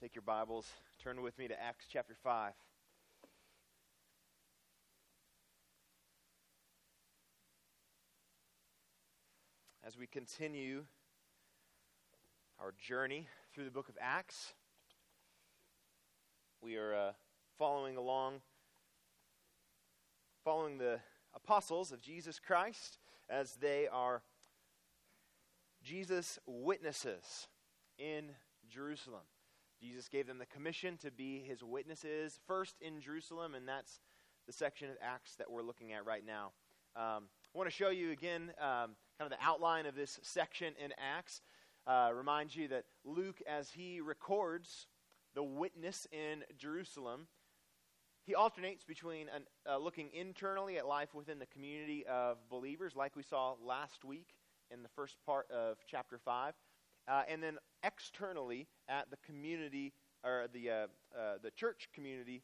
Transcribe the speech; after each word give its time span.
Take 0.00 0.14
your 0.14 0.22
Bibles, 0.22 0.64
turn 1.02 1.22
with 1.22 1.36
me 1.40 1.48
to 1.48 1.60
Acts 1.60 1.86
chapter 1.92 2.14
5. 2.14 2.52
As 9.84 9.98
we 9.98 10.06
continue 10.06 10.84
our 12.60 12.72
journey 12.78 13.26
through 13.52 13.64
the 13.64 13.72
book 13.72 13.88
of 13.88 13.98
Acts, 14.00 14.54
we 16.62 16.76
are 16.76 16.94
uh, 16.94 17.12
following 17.58 17.96
along, 17.96 18.34
following 20.44 20.78
the 20.78 21.00
apostles 21.34 21.90
of 21.90 22.00
Jesus 22.00 22.38
Christ 22.38 22.98
as 23.28 23.56
they 23.56 23.88
are 23.88 24.22
Jesus' 25.82 26.38
witnesses 26.46 27.48
in 27.98 28.26
Jerusalem. 28.70 29.22
Jesus 29.80 30.08
gave 30.08 30.26
them 30.26 30.38
the 30.38 30.46
commission 30.46 30.96
to 30.98 31.10
be 31.10 31.40
his 31.40 31.62
witnesses 31.62 32.40
first 32.46 32.76
in 32.80 33.00
Jerusalem, 33.00 33.54
and 33.54 33.68
that's 33.68 34.00
the 34.46 34.52
section 34.52 34.90
of 34.90 34.96
Acts 35.00 35.36
that 35.36 35.50
we're 35.50 35.62
looking 35.62 35.92
at 35.92 36.04
right 36.04 36.24
now. 36.26 36.52
Um, 36.96 37.24
I 37.54 37.58
want 37.58 37.70
to 37.70 37.74
show 37.74 37.90
you 37.90 38.10
again 38.10 38.52
um, 38.60 38.96
kind 39.18 39.30
of 39.30 39.30
the 39.30 39.38
outline 39.40 39.86
of 39.86 39.94
this 39.94 40.18
section 40.22 40.74
in 40.82 40.92
Acts. 40.98 41.42
Uh, 41.86 42.10
remind 42.12 42.54
you 42.54 42.68
that 42.68 42.84
Luke, 43.04 43.40
as 43.48 43.70
he 43.70 44.00
records 44.00 44.86
the 45.34 45.42
witness 45.42 46.06
in 46.10 46.42
Jerusalem, 46.56 47.28
he 48.26 48.34
alternates 48.34 48.84
between 48.84 49.28
an, 49.28 49.44
uh, 49.66 49.78
looking 49.78 50.10
internally 50.12 50.76
at 50.76 50.86
life 50.86 51.14
within 51.14 51.38
the 51.38 51.46
community 51.46 52.04
of 52.06 52.36
believers, 52.50 52.96
like 52.96 53.16
we 53.16 53.22
saw 53.22 53.54
last 53.64 54.04
week 54.04 54.34
in 54.70 54.82
the 54.82 54.88
first 54.88 55.16
part 55.24 55.50
of 55.50 55.78
chapter 55.86 56.18
5, 56.18 56.54
uh, 57.08 57.22
and 57.28 57.42
then 57.42 57.58
externally 57.82 58.66
at 58.88 59.10
the 59.10 59.16
community 59.24 59.92
or 60.24 60.46
the 60.52 60.70
uh, 60.70 60.74
uh, 61.16 61.38
the 61.42 61.50
church 61.50 61.88
community 61.94 62.42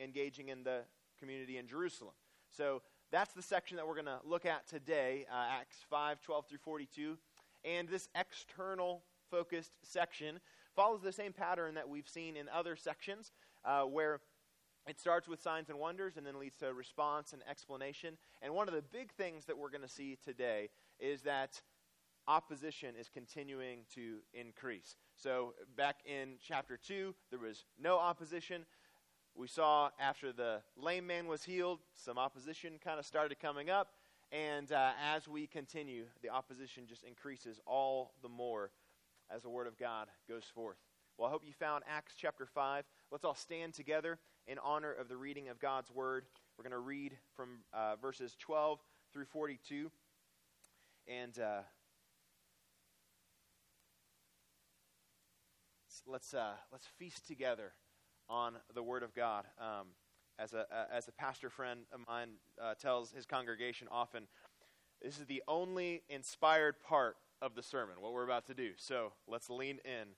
engaging 0.00 0.48
in 0.48 0.64
the 0.64 0.80
community 1.18 1.58
in 1.58 1.66
Jerusalem. 1.66 2.14
So 2.50 2.82
that's 3.10 3.32
the 3.32 3.42
section 3.42 3.76
that 3.76 3.86
we're 3.86 3.94
going 3.94 4.06
to 4.06 4.20
look 4.24 4.46
at 4.46 4.66
today, 4.68 5.26
uh, 5.32 5.58
Acts 5.60 5.78
5, 5.90 6.20
12 6.20 6.46
through 6.48 6.58
42. 6.58 7.16
And 7.64 7.88
this 7.88 8.08
external 8.14 9.02
focused 9.30 9.72
section 9.82 10.40
follows 10.74 11.00
the 11.02 11.12
same 11.12 11.32
pattern 11.32 11.74
that 11.74 11.88
we've 11.88 12.08
seen 12.08 12.36
in 12.36 12.48
other 12.48 12.76
sections, 12.76 13.32
uh, 13.64 13.82
where 13.82 14.20
it 14.86 15.00
starts 15.00 15.26
with 15.26 15.42
signs 15.42 15.68
and 15.68 15.78
wonders 15.78 16.16
and 16.16 16.26
then 16.26 16.38
leads 16.38 16.56
to 16.56 16.72
response 16.72 17.32
and 17.32 17.42
explanation. 17.48 18.16
And 18.42 18.54
one 18.54 18.68
of 18.68 18.74
the 18.74 18.82
big 18.82 19.12
things 19.12 19.44
that 19.46 19.58
we're 19.58 19.70
going 19.70 19.82
to 19.82 19.88
see 19.88 20.16
today 20.24 20.68
is 21.00 21.22
that 21.22 21.60
opposition 22.28 22.94
is 22.98 23.08
continuing 23.08 23.80
to 23.94 24.18
increase. 24.34 24.96
So, 25.14 25.54
back 25.76 26.00
in 26.04 26.34
chapter 26.42 26.76
2, 26.76 27.14
there 27.30 27.38
was 27.38 27.64
no 27.80 27.98
opposition. 27.98 28.66
We 29.34 29.48
saw 29.48 29.90
after 30.00 30.32
the 30.32 30.62
lame 30.76 31.06
man 31.06 31.26
was 31.26 31.44
healed, 31.44 31.80
some 31.94 32.18
opposition 32.18 32.78
kind 32.82 32.98
of 32.98 33.06
started 33.06 33.38
coming 33.38 33.70
up. 33.70 33.88
And 34.32 34.72
uh, 34.72 34.90
as 35.14 35.28
we 35.28 35.46
continue, 35.46 36.04
the 36.22 36.30
opposition 36.30 36.86
just 36.88 37.04
increases 37.04 37.60
all 37.64 38.12
the 38.22 38.28
more 38.28 38.70
as 39.30 39.42
the 39.42 39.50
Word 39.50 39.66
of 39.66 39.78
God 39.78 40.08
goes 40.28 40.44
forth. 40.44 40.78
Well, 41.16 41.28
I 41.28 41.30
hope 41.30 41.44
you 41.46 41.52
found 41.52 41.84
Acts 41.88 42.14
chapter 42.16 42.46
5. 42.46 42.84
Let's 43.10 43.24
all 43.24 43.34
stand 43.34 43.72
together 43.74 44.18
in 44.46 44.58
honor 44.58 44.92
of 44.92 45.08
the 45.08 45.16
reading 45.16 45.48
of 45.48 45.58
God's 45.60 45.90
Word. 45.90 46.24
We're 46.56 46.64
going 46.64 46.72
to 46.72 46.78
read 46.78 47.16
from 47.34 47.60
uh, 47.72 47.96
verses 47.96 48.36
12 48.38 48.80
through 49.12 49.26
42. 49.26 49.90
And 51.08 51.38
uh, 51.38 51.60
let's, 56.06 56.34
uh, 56.34 56.52
let's 56.72 56.86
feast 56.98 57.26
together 57.26 57.72
on 58.28 58.54
the 58.74 58.82
Word 58.82 59.02
of 59.02 59.14
God. 59.14 59.44
Um, 59.58 59.88
as, 60.38 60.52
a, 60.52 60.66
as 60.92 61.08
a 61.08 61.12
pastor 61.12 61.50
friend 61.50 61.80
of 61.92 62.00
mine 62.06 62.30
uh, 62.62 62.74
tells 62.74 63.12
his 63.12 63.26
congregation 63.26 63.88
often, 63.90 64.26
this 65.02 65.18
is 65.18 65.26
the 65.26 65.42
only 65.48 66.02
inspired 66.08 66.76
part 66.80 67.16
of 67.42 67.54
the 67.54 67.62
sermon, 67.62 67.96
what 68.00 68.12
we're 68.12 68.24
about 68.24 68.46
to 68.46 68.54
do. 68.54 68.70
So 68.76 69.12
let's 69.26 69.50
lean 69.50 69.78
in 69.84 70.08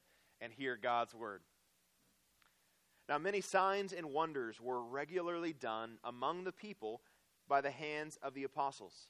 and 0.40 0.52
hear 0.52 0.78
God's 0.80 1.14
Word. 1.14 1.42
Now, 3.08 3.18
many 3.18 3.40
signs 3.40 3.92
and 3.92 4.12
wonders 4.12 4.60
were 4.60 4.82
regularly 4.82 5.54
done 5.54 5.98
among 6.04 6.44
the 6.44 6.52
people 6.52 7.00
by 7.48 7.62
the 7.62 7.70
hands 7.70 8.18
of 8.22 8.34
the 8.34 8.44
apostles. 8.44 9.08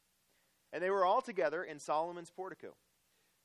And 0.73 0.83
they 0.83 0.91
were 0.91 1.05
all 1.05 1.21
together 1.21 1.65
in 1.65 1.81
Solomon's 1.81 2.31
portico. 2.31 2.75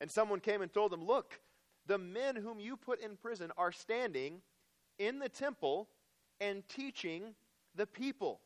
And 0.00 0.10
someone 0.10 0.40
came 0.40 0.62
and 0.62 0.72
told 0.72 0.92
them, 0.92 1.04
Look, 1.04 1.40
the 1.86 1.98
men 1.98 2.36
whom 2.36 2.60
you 2.60 2.76
put 2.76 3.00
in 3.00 3.16
prison 3.16 3.52
are 3.56 3.72
standing 3.72 4.40
in 4.98 5.18
the 5.18 5.28
temple 5.28 5.88
and 6.40 6.66
teaching 6.68 7.34
the 7.74 7.86
people. 7.86 8.40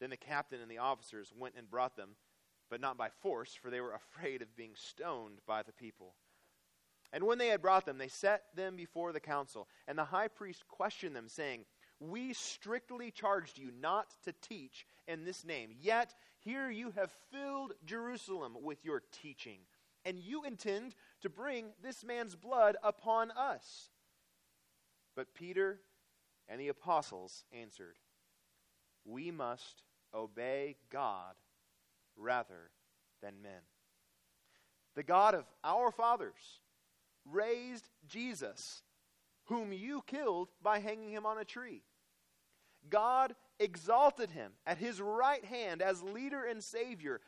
Then 0.00 0.10
the 0.10 0.16
captain 0.16 0.60
and 0.60 0.70
the 0.70 0.78
officers 0.78 1.32
went 1.36 1.54
and 1.56 1.70
brought 1.70 1.96
them, 1.96 2.10
but 2.70 2.80
not 2.80 2.98
by 2.98 3.08
force, 3.22 3.54
for 3.54 3.70
they 3.70 3.80
were 3.80 3.94
afraid 3.94 4.42
of 4.42 4.56
being 4.56 4.74
stoned 4.74 5.38
by 5.46 5.62
the 5.62 5.72
people. 5.72 6.14
And 7.12 7.24
when 7.24 7.38
they 7.38 7.48
had 7.48 7.62
brought 7.62 7.86
them, 7.86 7.98
they 7.98 8.08
set 8.08 8.42
them 8.54 8.76
before 8.76 9.12
the 9.12 9.20
council. 9.20 9.68
And 9.88 9.96
the 9.96 10.04
high 10.04 10.28
priest 10.28 10.66
questioned 10.68 11.16
them, 11.16 11.28
saying, 11.28 11.64
We 12.00 12.34
strictly 12.34 13.10
charged 13.10 13.58
you 13.58 13.70
not 13.80 14.08
to 14.24 14.34
teach 14.42 14.86
in 15.06 15.24
this 15.24 15.44
name. 15.44 15.70
Yet 15.80 16.14
here 16.40 16.68
you 16.68 16.90
have 16.90 17.10
filled 17.32 17.72
Jerusalem 17.84 18.56
with 18.60 18.84
your 18.84 19.02
teaching 19.22 19.60
and 20.06 20.20
you 20.20 20.44
intend 20.44 20.94
to 21.20 21.28
bring 21.28 21.66
this 21.82 22.04
man's 22.04 22.36
blood 22.36 22.76
upon 22.82 23.32
us. 23.32 23.90
But 25.16 25.34
Peter 25.34 25.80
and 26.48 26.60
the 26.60 26.68
apostles 26.68 27.44
answered, 27.52 27.96
We 29.04 29.32
must 29.32 29.82
obey 30.14 30.76
God 30.90 31.34
rather 32.16 32.70
than 33.20 33.42
men. 33.42 33.62
The 34.94 35.02
God 35.02 35.34
of 35.34 35.44
our 35.64 35.90
fathers 35.90 36.60
raised 37.30 37.90
Jesus, 38.06 38.82
whom 39.46 39.72
you 39.72 40.02
killed 40.06 40.50
by 40.62 40.78
hanging 40.78 41.10
him 41.10 41.26
on 41.26 41.38
a 41.38 41.44
tree. 41.44 41.82
God 42.88 43.34
exalted 43.58 44.30
him 44.30 44.52
at 44.66 44.78
his 44.78 45.00
right 45.00 45.44
hand 45.44 45.82
as 45.82 46.00
leader 46.02 46.44
and 46.44 46.62
Savior 46.62 47.20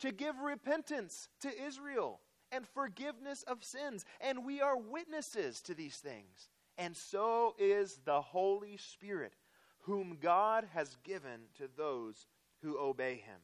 to 0.00 0.12
give 0.12 0.38
repentance 0.38 1.28
to 1.40 1.48
Israel 1.66 2.20
and 2.52 2.66
forgiveness 2.66 3.42
of 3.44 3.64
sins. 3.64 4.04
And 4.20 4.44
we 4.44 4.60
are 4.60 4.76
witnesses 4.76 5.60
to 5.62 5.74
these 5.74 5.96
things. 5.96 6.48
And 6.76 6.96
so 6.96 7.54
is 7.58 8.00
the 8.04 8.20
Holy 8.20 8.76
Spirit, 8.76 9.34
whom 9.80 10.18
God 10.20 10.66
has 10.74 10.96
given 11.04 11.40
to 11.56 11.68
those 11.76 12.26
who 12.62 12.78
obey 12.78 13.14
him. 13.14 13.40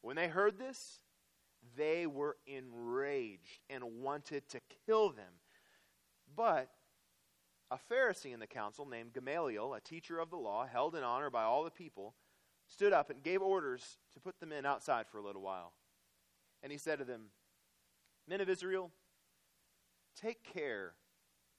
When 0.00 0.16
they 0.16 0.28
heard 0.28 0.58
this, 0.58 1.00
they 1.76 2.06
were 2.06 2.36
enraged 2.46 3.60
and 3.68 4.02
wanted 4.02 4.48
to 4.50 4.60
kill 4.86 5.10
them. 5.10 5.32
But 6.34 6.70
a 7.70 7.78
Pharisee 7.90 8.32
in 8.32 8.40
the 8.40 8.46
council 8.46 8.86
named 8.86 9.12
Gamaliel, 9.12 9.74
a 9.74 9.80
teacher 9.80 10.18
of 10.18 10.30
the 10.30 10.36
law, 10.36 10.66
held 10.66 10.94
in 10.94 11.02
honor 11.02 11.30
by 11.30 11.42
all 11.42 11.64
the 11.64 11.70
people, 11.70 12.14
stood 12.68 12.92
up 12.92 13.10
and 13.10 13.22
gave 13.22 13.42
orders 13.42 13.98
to 14.14 14.20
put 14.20 14.40
the 14.40 14.46
men 14.46 14.66
outside 14.66 15.06
for 15.10 15.18
a 15.18 15.22
little 15.22 15.42
while. 15.42 15.72
And 16.62 16.72
he 16.72 16.78
said 16.78 16.98
to 16.98 17.04
them, 17.04 17.26
Men 18.28 18.40
of 18.40 18.48
Israel, 18.48 18.90
take 20.20 20.42
care 20.42 20.94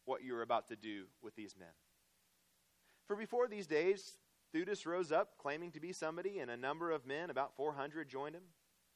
what 0.05 0.23
you 0.23 0.35
are 0.35 0.41
about 0.41 0.67
to 0.67 0.75
do 0.75 1.05
with 1.21 1.35
these 1.35 1.55
men. 1.57 1.69
For 3.05 3.15
before 3.15 3.47
these 3.47 3.67
days, 3.67 4.17
Theudas 4.53 4.85
rose 4.85 5.11
up, 5.11 5.37
claiming 5.37 5.71
to 5.71 5.79
be 5.79 5.93
somebody, 5.93 6.39
and 6.39 6.49
a 6.51 6.57
number 6.57 6.91
of 6.91 7.05
men, 7.05 7.29
about 7.29 7.55
400, 7.55 8.09
joined 8.09 8.35
him. 8.35 8.43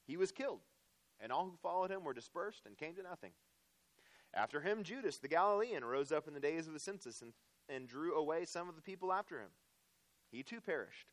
He 0.06 0.18
was 0.18 0.32
killed, 0.32 0.62
and 1.20 1.32
all 1.32 1.46
who 1.46 1.58
followed 1.62 1.92
him 1.92 2.04
were 2.04 2.14
dispersed 2.14 2.66
and 2.66 2.78
came 2.78 2.96
to 2.96 3.04
nothing. 3.04 3.32
After 4.34 4.62
him, 4.62 4.84
Judas 4.84 5.18
the 5.18 5.28
Galilean 5.28 5.84
rose 5.84 6.12
up 6.12 6.28
in 6.28 6.34
the 6.34 6.40
days 6.40 6.68
of 6.68 6.74
the 6.74 6.80
census 6.80 7.22
and, 7.22 7.34
and 7.68 7.88
drew 7.88 8.16
away 8.16 8.46
some 8.46 8.70
of 8.70 8.76
the 8.76 8.82
people 8.82 9.12
after 9.12 9.40
him. 9.40 9.50
He 10.32 10.44
too 10.44 10.62
perished, 10.62 11.12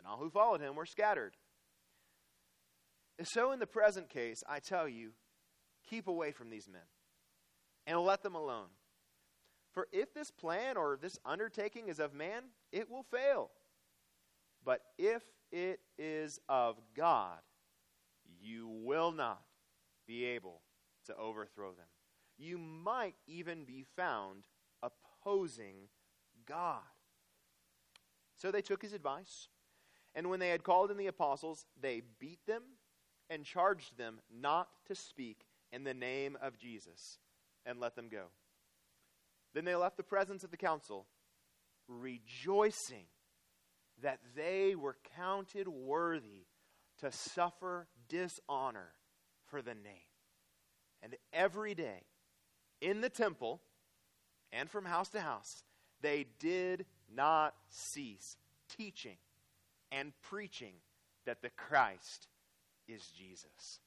and 0.00 0.06
all 0.08 0.16
who 0.16 0.30
followed 0.30 0.62
him 0.62 0.74
were 0.74 0.86
scattered. 0.86 1.36
And 3.18 3.28
So, 3.28 3.52
in 3.52 3.58
the 3.58 3.66
present 3.66 4.08
case, 4.08 4.42
I 4.48 4.60
tell 4.60 4.88
you, 4.88 5.10
keep 5.88 6.08
away 6.08 6.32
from 6.32 6.48
these 6.48 6.66
men 6.66 6.80
and 7.86 8.00
let 8.00 8.22
them 8.22 8.34
alone. 8.34 8.68
For 9.72 9.88
if 9.92 10.14
this 10.14 10.30
plan 10.30 10.78
or 10.78 10.98
this 11.00 11.18
undertaking 11.24 11.88
is 11.88 12.00
of 12.00 12.14
man, 12.14 12.44
it 12.72 12.90
will 12.90 13.02
fail. 13.02 13.50
But 14.64 14.80
if 14.98 15.22
it 15.52 15.80
is 15.98 16.40
of 16.48 16.76
God, 16.96 17.38
you 18.40 18.68
will 18.68 19.12
not 19.12 19.42
be 20.06 20.24
able 20.24 20.62
to 21.06 21.16
overthrow 21.16 21.72
them. 21.72 21.86
You 22.38 22.56
might 22.56 23.16
even 23.26 23.64
be 23.64 23.84
found 23.96 24.44
opposing 24.82 25.88
God. 26.46 26.80
So 28.36 28.50
they 28.50 28.62
took 28.62 28.80
his 28.80 28.94
advice, 28.94 29.48
and 30.14 30.28
when 30.28 30.40
they 30.40 30.48
had 30.48 30.64
called 30.64 30.90
in 30.90 30.96
the 30.96 31.06
apostles, 31.06 31.66
they 31.80 32.02
beat 32.18 32.44
them 32.46 32.62
and 33.28 33.44
charged 33.44 33.96
them 33.96 34.20
not 34.32 34.68
to 34.86 34.94
speak 34.94 35.44
in 35.72 35.84
the 35.84 35.94
name 35.94 36.36
of 36.42 36.58
Jesus, 36.58 37.18
and 37.64 37.78
let 37.78 37.94
them 37.94 38.08
go. 38.10 38.24
Then 39.54 39.64
they 39.64 39.76
left 39.76 39.96
the 39.96 40.02
presence 40.02 40.42
of 40.42 40.50
the 40.50 40.56
council, 40.56 41.06
rejoicing 41.88 43.06
that 44.02 44.18
they 44.34 44.74
were 44.74 44.96
counted 45.16 45.68
worthy 45.68 46.46
to 46.98 47.12
suffer 47.12 47.86
dishonor 48.08 48.92
for 49.46 49.62
the 49.62 49.74
name. 49.74 50.08
And 51.02 51.16
every 51.32 51.74
day 51.74 52.02
in 52.80 53.00
the 53.00 53.08
temple 53.08 53.60
and 54.52 54.68
from 54.68 54.84
house 54.84 55.08
to 55.10 55.20
house, 55.20 55.62
they 56.00 56.26
did 56.38 56.86
not 57.14 57.54
cease 57.68 58.36
teaching 58.76 59.16
and 59.92 60.12
preaching 60.22 60.74
that 61.26 61.42
the 61.42 61.50
Christ 61.50 62.28
is 62.88 63.06
Jesus. 63.16 63.80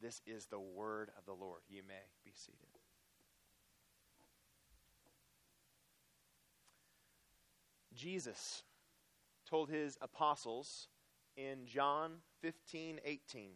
This 0.00 0.20
is 0.26 0.46
the 0.46 0.60
word 0.60 1.10
of 1.18 1.24
the 1.26 1.32
Lord. 1.32 1.60
You 1.68 1.82
may 1.86 1.94
be 2.24 2.32
seated. 2.34 2.58
Jesus 7.94 8.62
told 9.48 9.70
his 9.70 9.98
apostles 10.00 10.86
in 11.36 11.66
John 11.66 12.12
15 12.42 13.00
18, 13.04 13.50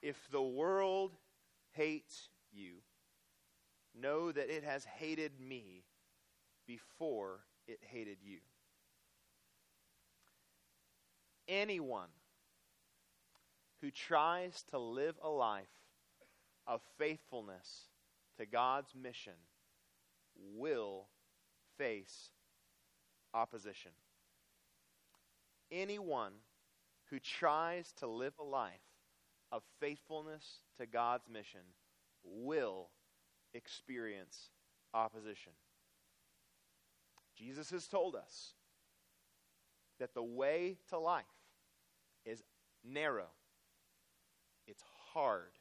If 0.00 0.16
the 0.30 0.42
world 0.42 1.12
hates 1.72 2.28
you, 2.52 2.74
know 4.00 4.30
that 4.30 4.48
it 4.48 4.62
has 4.62 4.84
hated 4.84 5.32
me 5.40 5.84
before 6.66 7.40
it 7.66 7.80
hated 7.82 8.18
you. 8.22 8.38
Anyone 11.48 12.08
who 13.80 13.90
tries 13.90 14.62
to 14.70 14.78
live 14.78 15.14
a 15.22 15.28
life 15.28 15.68
of 16.66 16.80
faithfulness 16.98 17.88
to 18.38 18.46
God's 18.46 18.94
mission 18.94 19.34
will 20.56 21.06
face 21.78 22.30
opposition. 23.32 23.92
Anyone 25.70 26.32
who 27.10 27.18
tries 27.20 27.92
to 27.98 28.06
live 28.06 28.34
a 28.40 28.44
life 28.44 28.72
of 29.52 29.62
faithfulness 29.80 30.60
to 30.78 30.86
God's 30.86 31.28
mission 31.28 31.60
will 32.24 32.88
experience 33.54 34.50
opposition. 34.92 35.52
Jesus 37.36 37.70
has 37.70 37.86
told 37.86 38.16
us 38.16 38.54
that 40.00 40.14
the 40.14 40.22
way 40.22 40.78
to 40.88 40.98
life 40.98 41.24
is 42.26 42.42
narrow, 42.84 43.30
it's 44.66 44.82
hard, 45.14 45.52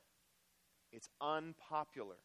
it's 0.92 1.08
unpopular. 1.22 2.18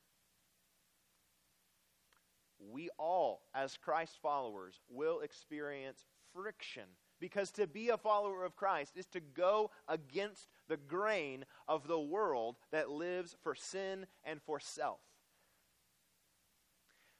We 2.72 2.90
all, 2.98 3.42
as 3.54 3.76
Christ 3.76 4.18
followers, 4.20 4.80
will 4.90 5.20
experience 5.20 6.04
friction 6.34 6.84
because 7.20 7.50
to 7.52 7.66
be 7.66 7.90
a 7.90 7.96
follower 7.96 8.44
of 8.44 8.56
Christ 8.56 8.96
is 8.96 9.06
to 9.08 9.20
go 9.20 9.70
against 9.86 10.48
the 10.68 10.78
grain 10.78 11.44
of 11.68 11.86
the 11.86 12.00
world 12.00 12.56
that 12.72 12.90
lives 12.90 13.36
for 13.42 13.54
sin 13.54 14.06
and 14.24 14.40
for 14.42 14.58
self. 14.58 15.00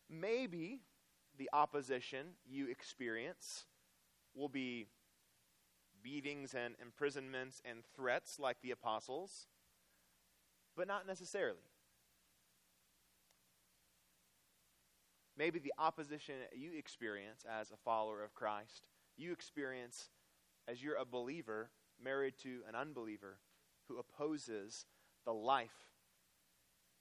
Maybe 0.09 0.81
the 1.39 1.51
opposition 1.53 2.29
you 2.49 2.69
experience 2.69 3.67
will 4.35 4.49
be 4.49 4.89
beatings 6.03 6.55
and 6.55 6.75
imprisonments 6.81 7.61
and 7.65 7.81
threats 7.95 8.39
like 8.39 8.57
the 8.63 8.71
apostles, 8.71 9.47
but 10.77 10.89
not 10.89 11.07
necessarily. 11.07 11.59
Maybe 15.37 15.59
the 15.59 15.73
opposition 15.79 16.35
you 16.55 16.71
experience 16.77 17.45
as 17.49 17.71
a 17.71 17.77
follower 17.77 18.23
of 18.23 18.35
Christ 18.35 18.83
you 19.21 19.33
experience 19.33 20.09
as 20.67 20.83
you're 20.83 20.97
a 20.97 21.05
believer 21.05 21.71
married 22.03 22.35
to 22.43 22.61
an 22.69 22.75
unbeliever 22.75 23.39
who 23.89 23.99
opposes 23.99 24.87
the 25.25 25.33
life 25.33 25.91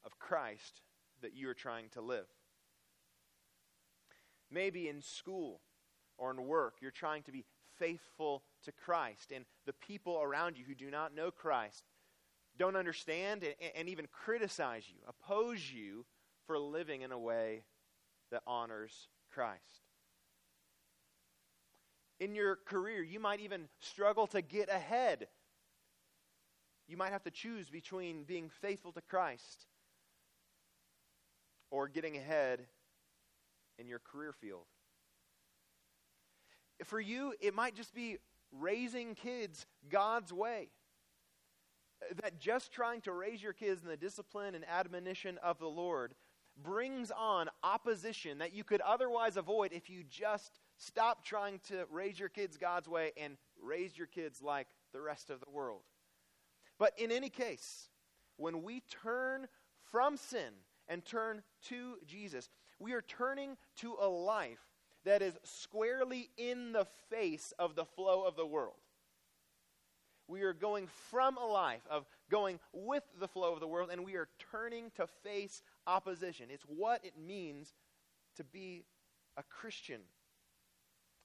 of 0.04 0.20
Christ 0.20 0.82
that 1.22 1.34
you 1.34 1.50
are 1.50 1.54
trying 1.54 1.90
to 1.90 2.02
live. 2.02 2.28
Maybe 4.52 4.90
in 4.90 5.02
school 5.02 5.62
or 6.18 6.32
in 6.32 6.46
work, 6.46 6.76
you're 6.82 6.92
trying 6.92 7.24
to 7.24 7.32
be 7.32 7.46
faithful 7.78 8.44
to 8.66 8.72
Christ, 8.72 9.32
and 9.34 9.46
the 9.66 9.74
people 9.74 10.20
around 10.22 10.58
you 10.58 10.66
who 10.66 10.76
do 10.76 10.92
not 10.92 11.16
know 11.16 11.32
Christ 11.32 11.84
don't 12.58 12.76
understand 12.76 13.44
and, 13.44 13.72
and 13.76 13.90
even 13.90 14.08
criticize 14.12 14.84
you, 14.88 14.98
oppose 15.08 15.72
you 15.72 16.06
for 16.46 16.58
living 16.58 17.02
in 17.02 17.12
a 17.12 17.20
way 17.20 17.64
that 18.32 18.42
honors 18.46 19.08
Christ 19.32 19.84
in 22.20 22.36
your 22.36 22.58
career. 22.66 23.02
You 23.02 23.20
might 23.20 23.40
even 23.40 23.68
struggle 23.80 24.28
to 24.28 24.42
get 24.42 24.70
ahead. 24.70 25.28
You 26.88 26.98
might 26.98 27.12
have 27.12 27.24
to 27.24 27.32
choose 27.32 27.70
between 27.70 28.24
being 28.24 28.50
faithful 28.62 28.92
to 28.94 29.02
Christ 29.02 29.66
or 31.72 31.88
getting 31.88 32.18
ahead 32.18 32.66
in 33.78 33.88
your 33.88 34.00
career 34.00 34.34
field. 34.34 34.66
For 36.84 37.00
you, 37.00 37.34
it 37.42 37.54
might 37.54 37.76
just 37.76 37.94
be 37.94 38.18
raising 38.52 39.16
kids 39.16 39.66
God's 39.90 40.34
way. 40.34 40.70
That 42.22 42.40
just 42.40 42.72
trying 42.72 43.02
to 43.02 43.12
raise 43.12 43.44
your 43.44 43.54
kids 43.54 43.84
in 43.84 43.90
the 43.90 43.98
discipline 43.98 44.56
and 44.56 44.64
admonition 44.68 45.38
of 45.44 45.60
the 45.60 45.68
Lord 45.68 46.16
brings 46.62 47.12
on 47.12 47.50
opposition 47.64 48.40
that 48.40 48.54
you 48.54 48.64
could 48.64 48.82
otherwise 48.82 49.38
avoid 49.38 49.72
if 49.74 49.90
you 49.90 50.04
just 50.10 50.60
Stop 50.80 51.26
trying 51.26 51.60
to 51.68 51.86
raise 51.92 52.18
your 52.18 52.30
kids 52.30 52.56
God's 52.56 52.88
way 52.88 53.12
and 53.18 53.36
raise 53.62 53.98
your 53.98 54.08
kids 54.08 54.42
like 54.42 54.68
the 54.94 55.02
rest 55.02 55.30
of 55.30 55.42
the 55.42 55.50
world. 55.52 55.82
But 56.80 56.94
in 56.98 57.12
any 57.12 57.30
case, 57.30 57.90
when 58.38 58.64
we 58.64 58.82
turn 59.04 59.48
from 59.92 60.16
sin 60.16 60.54
and 60.88 61.04
turn 61.04 61.44
to 61.64 61.98
Jesus, 62.08 62.50
we 62.80 62.94
are 62.94 63.02
turning 63.02 63.58
to 63.78 63.98
a 64.00 64.08
life 64.08 64.69
that 65.10 65.22
is 65.24 65.34
squarely 65.44 66.30
in 66.38 66.72
the 66.72 66.86
face 67.10 67.52
of 67.58 67.76
the 67.76 67.86
flow 67.86 68.26
of 68.26 68.36
the 68.36 68.46
world. 68.46 68.76
We 70.28 70.44
are 70.44 70.54
going 70.54 70.88
from 71.10 71.36
a 71.38 71.46
life 71.46 71.82
of 71.90 72.06
going 72.30 72.60
with 72.74 73.04
the 73.20 73.28
flow 73.28 73.54
of 73.54 73.60
the 73.60 73.68
world, 73.68 73.90
and 73.92 74.06
we 74.06 74.16
are 74.16 74.28
turning 74.52 74.92
to 74.98 75.08
face 75.24 75.64
opposition. 75.88 76.50
It's 76.52 76.64
what 76.64 77.04
it 77.04 77.14
means 77.18 77.74
to 78.38 78.44
be 78.44 78.86
a 79.36 79.42
Christian 79.42 80.02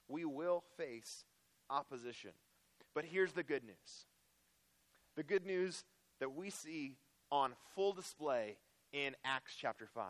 we 0.09 0.25
will 0.25 0.65
face 0.77 1.25
opposition. 1.69 2.31
But 2.95 3.05
here's 3.05 3.33
the 3.33 3.43
good 3.43 3.65
news 3.65 4.07
the 5.17 5.23
good 5.23 5.45
news 5.45 5.85
that 6.21 6.35
we 6.35 6.49
see 6.49 6.97
on 7.31 7.53
full 7.75 7.93
display 7.93 8.57
in 8.93 9.15
Acts 9.25 9.55
chapter 9.61 9.87
5. 9.87 10.07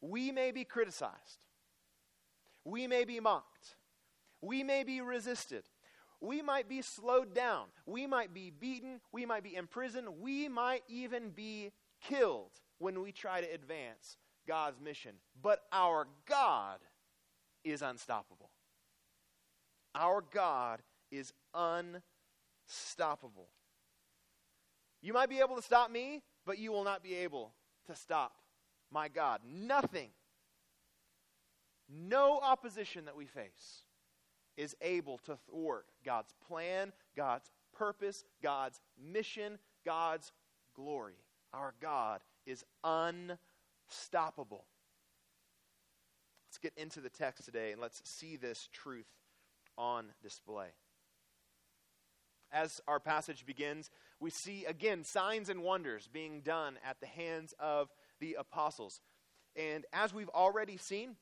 We 0.00 0.30
may 0.30 0.50
be 0.50 0.64
criticized, 0.64 1.40
we 2.70 2.86
may 2.86 3.04
be 3.04 3.20
mocked, 3.20 3.76
we 4.40 4.62
may 4.62 4.84
be 4.84 5.00
resisted. 5.00 5.64
We 6.22 6.42
might 6.42 6.68
be 6.68 6.82
slowed 6.82 7.34
down. 7.34 7.68
We 7.86 8.06
might 8.06 8.34
be 8.34 8.50
beaten. 8.50 9.00
We 9.10 9.24
might 9.24 9.42
be 9.42 9.56
imprisoned. 9.56 10.06
We 10.20 10.48
might 10.48 10.82
even 10.86 11.30
be 11.30 11.72
killed 12.02 12.50
when 12.78 13.00
we 13.00 13.10
try 13.10 13.40
to 13.40 13.46
advance 13.50 14.18
God's 14.46 14.78
mission. 14.80 15.12
But 15.40 15.62
our 15.72 16.08
God 16.28 16.80
is 17.64 17.80
unstoppable. 17.80 18.50
Our 19.94 20.22
God 20.30 20.82
is 21.10 21.32
unstoppable. 21.54 23.48
You 25.00 25.14
might 25.14 25.30
be 25.30 25.40
able 25.40 25.56
to 25.56 25.62
stop 25.62 25.90
me, 25.90 26.22
but 26.44 26.58
you 26.58 26.70
will 26.70 26.84
not 26.84 27.02
be 27.02 27.14
able 27.14 27.54
to 27.86 27.96
stop 27.96 28.34
my 28.92 29.08
God. 29.08 29.40
Nothing, 29.44 30.10
no 31.90 32.38
opposition 32.40 33.06
that 33.06 33.16
we 33.16 33.26
face 33.26 33.84
is 34.56 34.76
able 34.80 35.18
to 35.18 35.36
thwart 35.48 35.86
God's 36.04 36.34
plan, 36.46 36.92
God's 37.16 37.50
purpose, 37.72 38.24
God's 38.42 38.80
mission, 39.02 39.58
God's 39.84 40.32
glory. 40.74 41.14
Our 41.52 41.74
God 41.80 42.20
is 42.46 42.64
unstoppable. 42.84 44.64
Let's 46.48 46.58
get 46.58 46.72
into 46.76 47.00
the 47.00 47.10
text 47.10 47.44
today 47.44 47.72
and 47.72 47.80
let's 47.80 48.02
see 48.04 48.36
this 48.36 48.68
truth 48.72 49.08
on 49.78 50.06
display. 50.22 50.68
As 52.52 52.80
our 52.88 52.98
passage 52.98 53.46
begins, 53.46 53.90
we 54.18 54.30
see 54.30 54.64
again 54.64 55.04
signs 55.04 55.48
and 55.48 55.62
wonders 55.62 56.08
being 56.12 56.40
done 56.40 56.74
at 56.84 57.00
the 57.00 57.06
hands 57.06 57.54
of 57.60 57.88
the 58.20 58.36
apostles. 58.38 59.00
And 59.56 59.86
as 59.92 60.12
we've 60.12 60.28
already 60.30 60.76
seen 60.76 61.16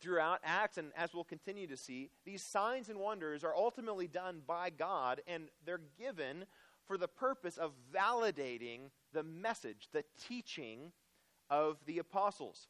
throughout 0.00 0.40
Acts, 0.44 0.78
and 0.78 0.92
as 0.96 1.14
we'll 1.14 1.24
continue 1.24 1.66
to 1.66 1.76
see, 1.76 2.10
these 2.24 2.42
signs 2.42 2.88
and 2.88 2.98
wonders 2.98 3.44
are 3.44 3.54
ultimately 3.54 4.06
done 4.06 4.42
by 4.46 4.70
God, 4.70 5.20
and 5.26 5.44
they're 5.64 5.80
given 5.98 6.44
for 6.86 6.96
the 6.96 7.08
purpose 7.08 7.58
of 7.58 7.72
validating 7.94 8.90
the 9.12 9.22
message, 9.22 9.88
the 9.92 10.04
teaching 10.26 10.92
of 11.50 11.78
the 11.86 11.98
apostles. 11.98 12.68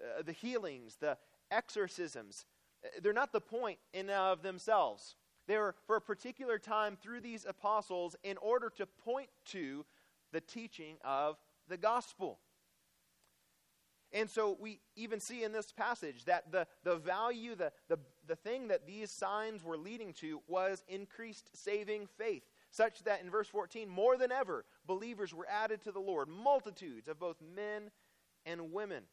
Uh, 0.00 0.22
the 0.22 0.32
healings, 0.32 0.96
the 0.96 1.18
exorcisms, 1.50 2.46
uh, 2.84 2.88
they're 3.02 3.12
not 3.12 3.32
the 3.32 3.40
point 3.40 3.78
in 3.92 4.08
of 4.08 4.42
themselves. 4.42 5.16
They 5.46 5.58
were 5.58 5.74
for 5.86 5.96
a 5.96 6.00
particular 6.00 6.58
time 6.58 6.96
through 6.96 7.20
these 7.20 7.44
apostles 7.44 8.16
in 8.22 8.36
order 8.38 8.70
to 8.76 8.86
point 8.86 9.28
to 9.46 9.84
the 10.32 10.40
teaching 10.40 10.96
of 11.04 11.36
the 11.68 11.76
gospel. 11.76 12.38
And 14.12 14.28
so 14.28 14.56
we 14.58 14.80
even 14.96 15.20
see 15.20 15.44
in 15.44 15.52
this 15.52 15.72
passage 15.72 16.24
that 16.24 16.50
the, 16.50 16.66
the 16.82 16.96
value, 16.96 17.54
the, 17.54 17.72
the, 17.88 17.98
the 18.26 18.34
thing 18.34 18.68
that 18.68 18.86
these 18.86 19.10
signs 19.10 19.62
were 19.62 19.76
leading 19.76 20.12
to 20.14 20.40
was 20.48 20.84
increased 20.88 21.50
saving 21.54 22.08
faith, 22.18 22.42
such 22.70 23.04
that 23.04 23.22
in 23.22 23.30
verse 23.30 23.48
14, 23.48 23.88
more 23.88 24.16
than 24.16 24.32
ever, 24.32 24.64
believers 24.86 25.32
were 25.32 25.46
added 25.48 25.82
to 25.82 25.92
the 25.92 26.00
Lord, 26.00 26.28
multitudes 26.28 27.06
of 27.06 27.20
both 27.20 27.36
men 27.54 27.90
and 28.44 28.72
women. 28.72 29.04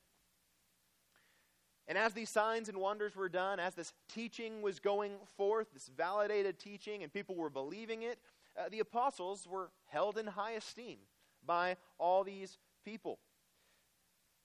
And 1.88 1.98
as 1.98 2.14
these 2.14 2.30
signs 2.30 2.68
and 2.68 2.80
wonders 2.80 3.16
were 3.16 3.30
done, 3.30 3.60
as 3.60 3.76
this 3.76 3.94
teaching 4.10 4.62
was 4.62 4.80
going 4.80 5.14
forth, 5.38 5.68
this 5.74 5.90
validated 5.96 6.60
teaching, 6.60 7.04
and 7.04 7.14
people 7.14 7.36
were 7.36 7.50
believing 7.50 8.02
it, 8.02 8.20
uh, 8.60 8.68
the 8.70 8.80
apostles 8.80 9.48
were 9.48 9.72
held 9.86 10.18
in 10.18 10.28
high 10.28 10.52
esteem 10.54 10.98
by 11.46 11.78
all 11.98 12.24
these 12.24 12.58
people. 12.84 13.20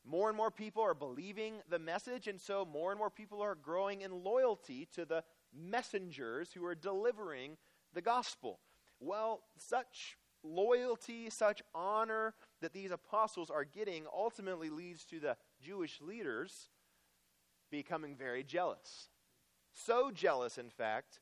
More 0.04 0.28
and 0.28 0.36
more 0.36 0.50
people 0.50 0.82
are 0.82 0.94
believing 0.94 1.54
the 1.68 1.78
message, 1.78 2.26
and 2.26 2.40
so 2.40 2.64
more 2.64 2.90
and 2.90 2.98
more 2.98 3.10
people 3.10 3.40
are 3.40 3.54
growing 3.54 4.00
in 4.00 4.24
loyalty 4.24 4.88
to 4.94 5.04
the 5.04 5.22
messengers 5.54 6.52
who 6.52 6.64
are 6.64 6.74
delivering 6.74 7.56
the 7.94 8.02
gospel. 8.02 8.58
Well, 8.98 9.42
such 9.56 10.16
loyalty, 10.42 11.30
such 11.30 11.62
honor 11.72 12.34
that 12.60 12.72
these 12.72 12.90
apostles 12.90 13.48
are 13.48 13.64
getting 13.64 14.04
ultimately 14.12 14.70
leads 14.70 15.04
to 15.04 15.20
the 15.20 15.36
Jewish 15.60 16.00
leaders 16.00 16.68
becoming 17.70 18.16
very 18.16 18.42
jealous. 18.42 19.08
So 19.72 20.10
jealous, 20.10 20.58
in 20.58 20.68
fact, 20.68 21.20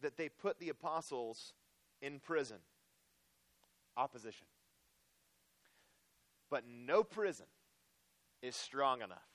that 0.00 0.16
they 0.16 0.28
put 0.28 0.60
the 0.60 0.68
apostles 0.68 1.54
in 2.00 2.20
prison. 2.20 2.58
Opposition. 3.96 4.46
But 6.50 6.64
no 6.68 7.02
prison 7.02 7.46
is 8.46 8.56
strong 8.56 9.02
enough. 9.02 9.28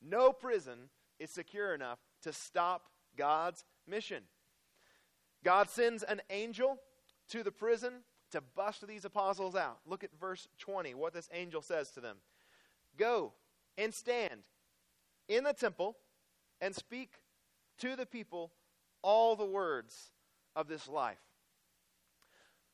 No 0.00 0.32
prison 0.32 0.90
is 1.18 1.30
secure 1.30 1.74
enough 1.74 1.98
to 2.22 2.32
stop 2.32 2.86
God's 3.16 3.64
mission. 3.86 4.22
God 5.44 5.68
sends 5.68 6.02
an 6.02 6.20
angel 6.30 6.78
to 7.30 7.42
the 7.42 7.52
prison 7.52 7.92
to 8.30 8.40
bust 8.40 8.86
these 8.86 9.04
apostles 9.04 9.54
out. 9.54 9.78
Look 9.86 10.04
at 10.04 10.10
verse 10.20 10.48
20, 10.58 10.94
what 10.94 11.12
this 11.12 11.28
angel 11.32 11.62
says 11.62 11.90
to 11.92 12.00
them 12.00 12.16
Go 12.96 13.32
and 13.76 13.92
stand 13.94 14.40
in 15.28 15.44
the 15.44 15.52
temple 15.52 15.96
and 16.60 16.74
speak 16.74 17.12
to 17.78 17.96
the 17.96 18.06
people 18.06 18.52
all 19.02 19.36
the 19.36 19.44
words 19.44 20.12
of 20.56 20.68
this 20.68 20.88
life. 20.88 21.18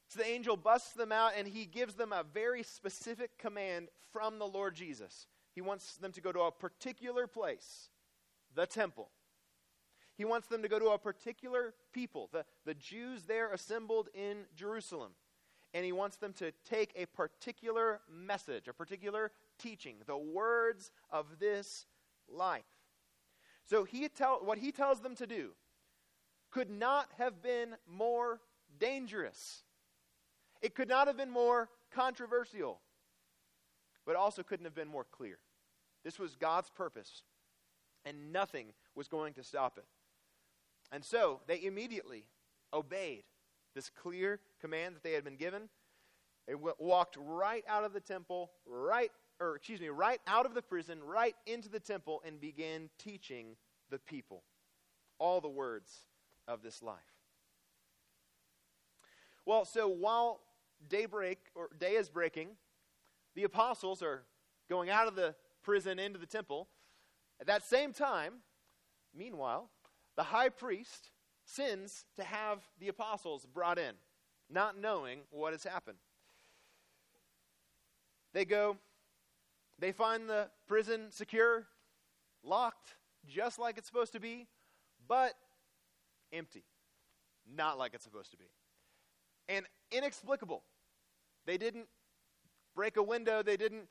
So 0.08 0.20
the 0.20 0.28
angel 0.28 0.56
busts 0.56 0.92
them 0.92 1.12
out 1.12 1.32
and 1.36 1.48
he 1.48 1.66
gives 1.66 1.94
them 1.94 2.12
a 2.12 2.22
very 2.22 2.62
specific 2.62 3.36
command 3.38 3.88
from 4.12 4.38
the 4.38 4.46
Lord 4.46 4.74
Jesus. 4.74 5.26
He 5.54 5.60
wants 5.60 5.96
them 5.96 6.12
to 6.12 6.20
go 6.20 6.32
to 6.32 6.40
a 6.40 6.52
particular 6.52 7.26
place, 7.26 7.88
the 8.54 8.66
temple. 8.66 9.10
He 10.16 10.24
wants 10.24 10.48
them 10.48 10.62
to 10.62 10.68
go 10.68 10.78
to 10.78 10.88
a 10.88 10.98
particular 10.98 11.74
people, 11.92 12.28
the, 12.32 12.44
the 12.64 12.74
Jews 12.74 13.24
there 13.24 13.52
assembled 13.52 14.08
in 14.14 14.46
Jerusalem. 14.54 15.12
And 15.72 15.84
he 15.84 15.90
wants 15.90 16.18
them 16.18 16.32
to 16.34 16.52
take 16.68 16.92
a 16.94 17.06
particular 17.06 18.00
message, 18.08 18.68
a 18.68 18.72
particular 18.72 19.32
teaching, 19.58 19.96
the 20.06 20.16
words 20.16 20.92
of 21.10 21.40
this 21.40 21.86
life. 22.28 22.62
So 23.64 23.82
he 23.82 24.08
tell, 24.08 24.38
what 24.44 24.58
he 24.58 24.70
tells 24.70 25.00
them 25.00 25.16
to 25.16 25.26
do 25.26 25.50
could 26.50 26.70
not 26.70 27.08
have 27.18 27.42
been 27.42 27.74
more 27.88 28.40
dangerous. 28.78 29.64
It 30.62 30.76
could 30.76 30.88
not 30.88 31.08
have 31.08 31.16
been 31.16 31.30
more 31.30 31.68
controversial, 31.92 32.80
but 34.06 34.16
also 34.16 34.42
couldn't 34.42 34.64
have 34.64 34.74
been 34.74 34.88
more 34.88 35.06
clear. 35.10 35.38
This 36.04 36.18
was 36.18 36.36
God's 36.36 36.70
purpose, 36.70 37.22
and 38.04 38.32
nothing 38.32 38.68
was 38.94 39.08
going 39.08 39.34
to 39.34 39.42
stop 39.42 39.78
it. 39.78 39.86
And 40.92 41.04
so 41.04 41.40
they 41.46 41.64
immediately 41.64 42.24
obeyed 42.72 43.24
this 43.74 43.90
clear 43.90 44.40
command 44.60 44.94
that 44.96 45.02
they 45.02 45.12
had 45.12 45.24
been 45.24 45.36
given. 45.36 45.68
They 46.46 46.52
w- 46.52 46.74
walked 46.78 47.16
right 47.18 47.64
out 47.68 47.84
of 47.84 47.92
the 47.92 48.00
temple, 48.00 48.50
right, 48.66 49.10
or 49.40 49.56
excuse 49.56 49.80
me, 49.80 49.88
right 49.88 50.20
out 50.26 50.46
of 50.46 50.54
the 50.54 50.62
prison, 50.62 51.02
right 51.02 51.34
into 51.46 51.68
the 51.68 51.80
temple, 51.80 52.22
and 52.26 52.40
began 52.40 52.90
teaching 52.98 53.56
the 53.90 53.98
people 53.98 54.42
all 55.18 55.40
the 55.40 55.48
words 55.48 56.04
of 56.46 56.62
this 56.62 56.82
life. 56.82 56.98
Well, 59.46 59.64
so 59.64 59.88
while 59.88 60.40
daybreak 60.88 61.38
or 61.54 61.70
day 61.78 61.92
is 61.94 62.08
breaking, 62.08 62.50
the 63.34 63.44
apostles 63.44 64.02
are 64.02 64.24
going 64.68 64.90
out 64.90 65.08
of 65.08 65.14
the 65.14 65.34
prison 65.62 65.98
into 65.98 66.18
the 66.18 66.26
temple. 66.26 66.68
At 67.40 67.46
that 67.46 67.64
same 67.64 67.92
time, 67.92 68.34
meanwhile, 69.16 69.70
the 70.16 70.22
high 70.22 70.48
priest 70.48 71.10
sins 71.44 72.04
to 72.16 72.24
have 72.24 72.60
the 72.80 72.88
apostles 72.88 73.46
brought 73.46 73.78
in, 73.78 73.94
not 74.50 74.78
knowing 74.78 75.20
what 75.30 75.52
has 75.52 75.64
happened. 75.64 75.98
They 78.32 78.44
go, 78.44 78.76
they 79.78 79.92
find 79.92 80.28
the 80.28 80.48
prison 80.66 81.10
secure, 81.10 81.66
locked, 82.42 82.96
just 83.26 83.58
like 83.58 83.78
it's 83.78 83.86
supposed 83.86 84.12
to 84.12 84.20
be, 84.20 84.46
but 85.06 85.34
empty. 86.32 86.64
Not 87.52 87.78
like 87.78 87.94
it's 87.94 88.04
supposed 88.04 88.30
to 88.30 88.36
be. 88.36 88.46
And 89.48 89.66
inexplicable. 89.92 90.62
They 91.46 91.58
didn't 91.58 91.86
break 92.74 92.96
a 92.96 93.02
window, 93.02 93.42
they 93.42 93.56
didn't 93.56 93.88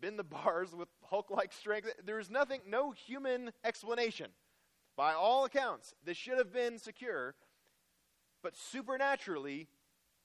bend 0.00 0.18
the 0.18 0.24
bars 0.44 0.74
with 0.74 0.88
Hulk 1.04 1.30
like 1.30 1.52
strength. 1.52 1.88
There's 2.04 2.30
nothing, 2.30 2.60
no 2.66 2.92
human 2.92 3.52
explanation. 3.64 4.30
By 4.96 5.14
all 5.14 5.44
accounts, 5.44 5.94
this 6.04 6.16
should 6.16 6.36
have 6.36 6.52
been 6.52 6.78
secure, 6.78 7.34
but 8.42 8.54
supernaturally, 8.54 9.68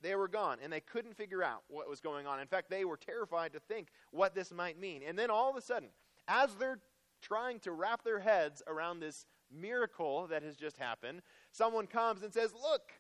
they 0.02 0.16
were 0.16 0.28
gone 0.28 0.58
and 0.62 0.72
they 0.72 0.82
couldn't 0.82 1.16
figure 1.16 1.42
out 1.42 1.64
what 1.70 1.90
was 1.90 2.02
going 2.02 2.28
on. 2.28 2.40
In 2.40 2.48
fact, 2.48 2.70
they 2.70 2.86
were 2.86 2.98
terrified 2.98 3.54
to 3.54 3.60
think 3.60 3.88
what 4.12 4.36
this 4.36 4.52
might 4.52 4.80
mean. 4.80 5.02
And 5.08 5.18
then 5.18 5.30
all 5.30 5.50
of 5.50 5.56
a 5.56 5.62
sudden, 5.62 5.90
as 6.28 6.54
they're 6.56 6.80
trying 7.22 7.60
to 7.62 7.72
wrap 7.72 8.04
their 8.04 8.20
heads 8.20 8.62
around 8.68 9.00
this 9.00 9.26
miracle 9.52 10.28
that 10.28 10.44
has 10.44 10.56
just 10.56 10.78
happened, 10.78 11.22
someone 11.52 11.88
comes 11.88 12.24
and 12.24 12.34
says, 12.34 12.54
Look, 12.54 12.92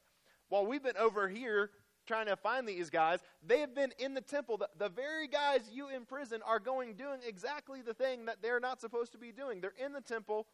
While 0.49 0.65
we've 0.65 0.83
been 0.83 0.97
over 0.97 1.27
here 1.27 1.71
trying 2.07 2.27
to 2.27 2.35
find 2.35 2.67
these 2.67 2.89
guys, 2.89 3.19
they 3.45 3.59
have 3.59 3.75
been 3.75 3.91
in 3.99 4.13
the 4.13 4.21
temple. 4.21 4.57
The, 4.57 4.69
the 4.77 4.89
very 4.89 5.27
guys 5.27 5.61
you 5.71 5.89
imprison 5.89 6.41
are 6.43 6.59
going 6.59 6.93
doing 6.93 7.19
exactly 7.27 7.81
the 7.81 7.93
thing 7.93 8.25
that 8.25 8.41
they're 8.41 8.59
not 8.59 8.81
supposed 8.81 9.11
to 9.11 9.17
be 9.17 9.31
doing. 9.31 9.61
They're 9.61 9.73
in 9.83 9.93
the 9.93 10.01
temple 10.01 10.47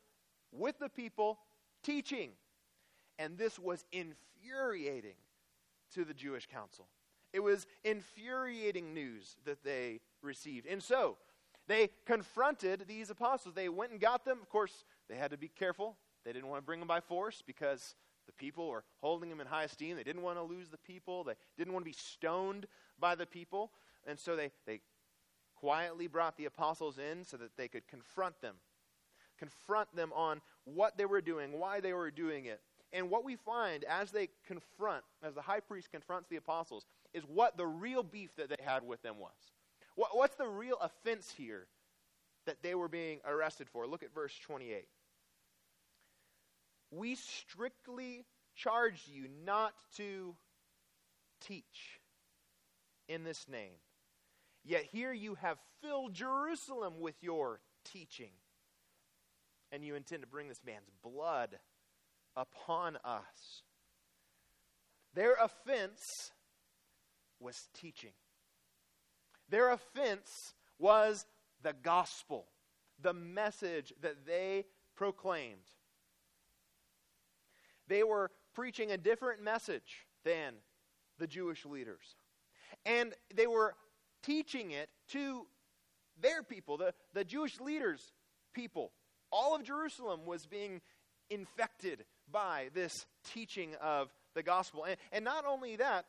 with 0.52 0.80
the 0.80 0.90
people 0.90 1.40
teaching. 1.84 2.32
And 3.20 3.38
this 3.38 3.60
was 3.60 3.86
infuriating 3.92 5.16
to 5.94 6.04
the 6.04 6.14
Jewish 6.14 6.48
council. 6.48 6.88
It 7.32 7.42
was 7.42 7.68
infuriating 7.84 8.94
news 8.94 9.38
that 9.46 9.64
they 9.64 10.02
received. 10.22 10.68
And 10.68 10.82
so, 10.82 11.18
they 11.68 11.90
confronted 12.06 12.86
these 12.88 13.10
apostles. 13.10 13.56
They 13.56 13.70
went 13.70 13.92
and 13.92 14.00
got 14.00 14.26
them. 14.26 14.40
Of 14.42 14.50
course, 14.50 14.84
they 15.10 15.16
had 15.16 15.32
to 15.32 15.38
be 15.38 15.48
careful. 15.48 15.96
They 16.26 16.34
didn't 16.34 16.50
want 16.50 16.62
to 16.62 16.66
bring 16.66 16.80
them 16.80 16.88
by 16.88 17.00
force 17.00 17.42
because 17.46 17.96
the 18.26 18.34
people 18.34 18.70
were 18.70 18.84
holding 19.02 19.30
them 19.30 19.42
in 19.42 19.48
high 19.48 19.64
esteem. 19.64 19.96
They 19.96 20.04
didn't 20.04 20.22
want 20.22 20.38
to 20.38 20.44
lose 20.44 20.70
the 20.70 20.78
people. 20.78 21.24
They 21.24 21.34
didn't 21.58 21.74
want 21.74 21.86
to 21.86 21.90
be 21.92 21.98
stoned 21.98 22.68
by 23.00 23.16
the 23.16 23.26
people. 23.26 23.72
And 24.08 24.20
so 24.20 24.36
they, 24.36 24.52
they 24.66 24.82
quietly 25.56 26.08
brought 26.08 26.38
the 26.38 26.46
apostles 26.46 26.98
in 26.98 27.24
so 27.24 27.38
that 27.38 27.56
they 27.58 27.68
could 27.68 27.88
confront 27.88 28.42
them. 28.42 28.56
Confront 29.38 29.94
them 29.96 30.12
on 30.14 30.42
what 30.66 30.98
they 30.98 31.06
were 31.06 31.22
doing, 31.22 31.60
why 31.60 31.80
they 31.80 31.94
were 31.94 32.12
doing 32.12 32.46
it. 32.46 32.62
And 32.92 33.10
what 33.10 33.24
we 33.24 33.36
find 33.36 33.84
as 33.86 34.12
they 34.12 34.30
confront, 34.46 35.04
as 35.24 35.34
the 35.34 35.42
high 35.42 35.60
priest 35.60 35.92
confronts 35.92 36.30
the 36.30 36.36
apostles, 36.36 36.86
is 37.14 37.24
what 37.24 37.58
the 37.58 37.66
real 37.66 38.04
beef 38.04 38.36
that 38.36 38.50
they 38.50 38.64
had 38.64 38.86
with 38.86 39.02
them 39.02 39.16
was. 39.20 39.32
What, 39.96 40.16
what's 40.16 40.36
the 40.36 40.48
real 40.48 40.78
offense 40.80 41.34
here 41.36 41.68
that 42.46 42.62
they 42.62 42.76
were 42.76 42.88
being 42.88 43.20
arrested 43.26 43.68
for? 43.70 43.88
Look 43.88 44.04
at 44.04 44.14
verse 44.14 44.38
28. 44.46 44.86
We 46.96 47.16
strictly 47.16 48.26
charge 48.56 49.04
you 49.08 49.28
not 49.46 49.74
to 49.98 50.36
teach 51.42 52.00
in 53.08 53.24
this 53.24 53.48
name. 53.50 53.80
Yet 54.64 54.84
here 54.92 55.12
you 55.12 55.36
have 55.36 55.58
filled 55.82 56.14
Jerusalem 56.14 57.00
with 57.00 57.16
your 57.22 57.60
teaching. 57.84 58.32
And 59.72 59.84
you 59.84 59.96
intend 59.96 60.22
to 60.22 60.28
bring 60.28 60.48
this 60.48 60.62
man's 60.66 60.90
blood 61.02 61.58
upon 62.36 62.98
us. 63.04 63.64
Their 65.16 65.34
offense 65.42 66.32
was 67.40 67.70
teaching. 67.74 68.14
Their 69.50 69.72
offense 69.72 70.54
was 70.78 71.26
the 71.62 71.74
gospel, 71.74 72.46
the 73.02 73.14
message 73.14 73.94
that 74.02 74.26
they 74.26 74.66
proclaimed. 74.96 75.73
They 77.88 78.04
were 78.04 78.32
preaching 78.54 78.92
a 78.92 78.98
different 78.98 79.44
message 79.44 80.06
than 80.24 80.54
the 81.20 81.28
Jewish 81.28 81.66
leaders. 81.66 82.16
And 82.86 83.14
they 83.34 83.48
were 83.48 83.76
teaching 84.24 84.72
it 84.72 84.90
to 85.10 85.46
their 86.22 86.44
people, 86.44 86.78
the, 86.78 86.94
the 87.14 87.24
Jewish 87.24 87.60
leaders' 87.60 88.14
people. 88.54 88.92
All 89.32 89.56
of 89.56 89.64
Jerusalem 89.64 90.26
was 90.26 90.46
being 90.46 90.82
infected 91.30 92.06
by 92.32 92.70
this 92.74 93.06
teaching 93.26 93.76
of 93.82 94.14
the 94.36 94.44
gospel. 94.44 94.86
And, 94.86 94.98
and 95.12 95.26
not 95.26 95.46
only 95.46 95.76
that, 95.78 96.06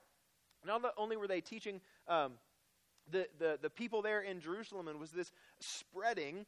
not 0.66 0.82
only 0.96 1.16
were 1.16 1.28
they 1.28 1.40
teaching 1.40 1.80
um, 2.08 2.32
the, 3.10 3.26
the, 3.38 3.58
the 3.60 3.70
people 3.70 4.02
there 4.02 4.20
in 4.20 4.40
Jerusalem 4.40 4.88
and 4.88 4.98
was 4.98 5.10
this 5.10 5.30
spreading, 5.60 6.46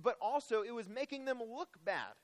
but 0.00 0.16
also 0.20 0.62
it 0.62 0.72
was 0.72 0.88
making 0.88 1.24
them 1.24 1.38
look 1.38 1.76
bad. 1.84 2.14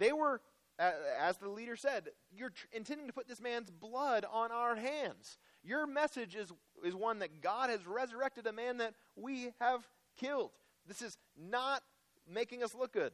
They 0.00 0.12
were, 0.12 0.40
as 0.78 1.36
the 1.36 1.50
leader 1.50 1.76
said, 1.76 2.08
you're 2.32 2.52
intending 2.72 3.06
to 3.06 3.12
put 3.12 3.28
this 3.28 3.40
man's 3.40 3.70
blood 3.70 4.24
on 4.32 4.50
our 4.50 4.74
hands. 4.74 5.38
Your 5.62 5.86
message 5.86 6.34
is, 6.34 6.50
is 6.82 6.94
one 6.94 7.18
that 7.18 7.42
God 7.42 7.68
has 7.68 7.86
resurrected 7.86 8.46
a 8.46 8.52
man 8.52 8.78
that 8.78 8.94
we 9.14 9.52
have 9.60 9.86
killed. 10.18 10.52
This 10.88 11.02
is 11.02 11.18
not 11.38 11.82
making 12.26 12.64
us 12.64 12.74
look 12.74 12.94
good. 12.94 13.12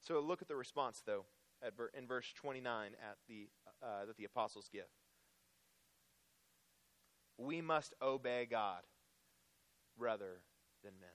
So 0.00 0.20
look 0.20 0.42
at 0.42 0.48
the 0.48 0.56
response, 0.56 1.02
though, 1.04 1.24
at, 1.60 1.72
in 1.98 2.06
verse 2.06 2.32
29 2.36 2.92
at 3.02 3.16
the, 3.28 3.48
uh, 3.82 4.06
that 4.06 4.16
the 4.16 4.24
apostles 4.24 4.68
give. 4.72 4.86
We 7.36 7.60
must 7.60 7.94
obey 8.00 8.46
God 8.48 8.82
rather 9.98 10.42
than 10.84 10.92
men. 11.00 11.10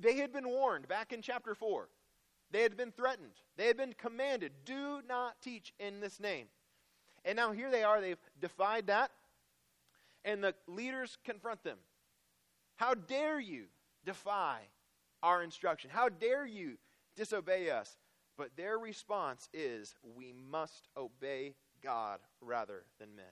They 0.00 0.16
had 0.16 0.32
been 0.32 0.48
warned 0.48 0.88
back 0.88 1.12
in 1.12 1.22
chapter 1.22 1.54
4. 1.54 1.88
They 2.50 2.62
had 2.62 2.76
been 2.76 2.92
threatened. 2.92 3.32
They 3.56 3.66
had 3.66 3.76
been 3.76 3.94
commanded, 3.94 4.52
do 4.64 5.00
not 5.08 5.40
teach 5.42 5.72
in 5.78 6.00
this 6.00 6.20
name. 6.20 6.46
And 7.24 7.36
now 7.36 7.52
here 7.52 7.70
they 7.70 7.82
are, 7.82 8.00
they've 8.00 8.18
defied 8.40 8.86
that, 8.86 9.10
and 10.24 10.42
the 10.42 10.54
leaders 10.68 11.18
confront 11.24 11.64
them. 11.64 11.78
How 12.76 12.94
dare 12.94 13.40
you 13.40 13.64
defy 14.04 14.60
our 15.22 15.42
instruction? 15.42 15.90
How 15.92 16.08
dare 16.08 16.46
you 16.46 16.78
disobey 17.16 17.70
us? 17.70 17.96
But 18.38 18.56
their 18.56 18.78
response 18.78 19.48
is, 19.52 19.94
we 20.16 20.32
must 20.32 20.88
obey 20.96 21.54
God 21.82 22.20
rather 22.40 22.84
than 23.00 23.16
men. 23.16 23.24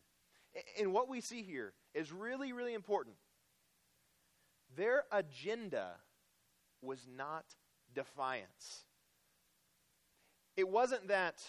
And 0.81 0.93
what 0.93 1.09
we 1.09 1.21
see 1.21 1.43
here 1.43 1.73
is 1.95 2.11
really, 2.13 2.53
really 2.53 2.75
important. 2.75 3.17
Their 4.77 5.05
agenda 5.13 5.97
was 6.85 7.07
not 7.17 7.45
defiance. 7.95 8.85
It 10.57 10.69
wasn't 10.69 11.09
that 11.09 11.43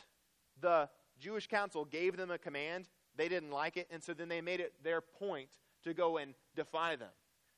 the 0.60 0.90
Jewish 1.20 1.48
council 1.48 1.86
gave 1.86 2.18
them 2.18 2.32
a 2.32 2.38
command, 2.38 2.88
they 3.16 3.30
didn't 3.30 3.52
like 3.52 3.78
it, 3.78 3.88
and 3.92 4.04
so 4.04 4.14
then 4.14 4.30
they 4.30 4.42
made 4.42 4.60
it 4.60 4.74
their 4.84 5.02
point 5.02 5.50
to 5.84 5.94
go 5.94 6.18
and 6.18 6.34
defy 6.56 6.96
them. 6.96 7.12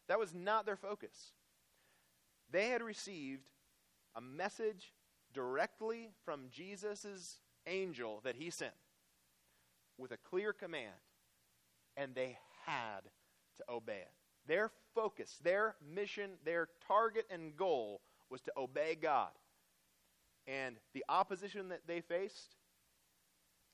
That 0.07 0.19
was 0.19 0.33
not 0.33 0.65
their 0.65 0.75
focus. 0.75 1.31
They 2.51 2.69
had 2.69 2.81
received 2.81 3.49
a 4.15 4.21
message 4.21 4.93
directly 5.33 6.09
from 6.23 6.49
Jesus' 6.49 7.39
angel 7.65 8.21
that 8.23 8.35
he 8.35 8.49
sent 8.49 8.73
with 9.97 10.11
a 10.11 10.17
clear 10.17 10.53
command, 10.53 10.93
and 11.95 12.15
they 12.15 12.37
had 12.65 13.01
to 13.57 13.63
obey 13.69 14.01
it. 14.01 14.16
Their 14.47 14.71
focus, 14.95 15.37
their 15.43 15.75
mission, 15.93 16.31
their 16.45 16.69
target 16.87 17.25
and 17.29 17.55
goal 17.55 18.01
was 18.29 18.41
to 18.41 18.51
obey 18.57 18.95
God. 18.99 19.31
And 20.47 20.77
the 20.93 21.03
opposition 21.09 21.69
that 21.69 21.81
they 21.87 22.01
faced 22.01 22.55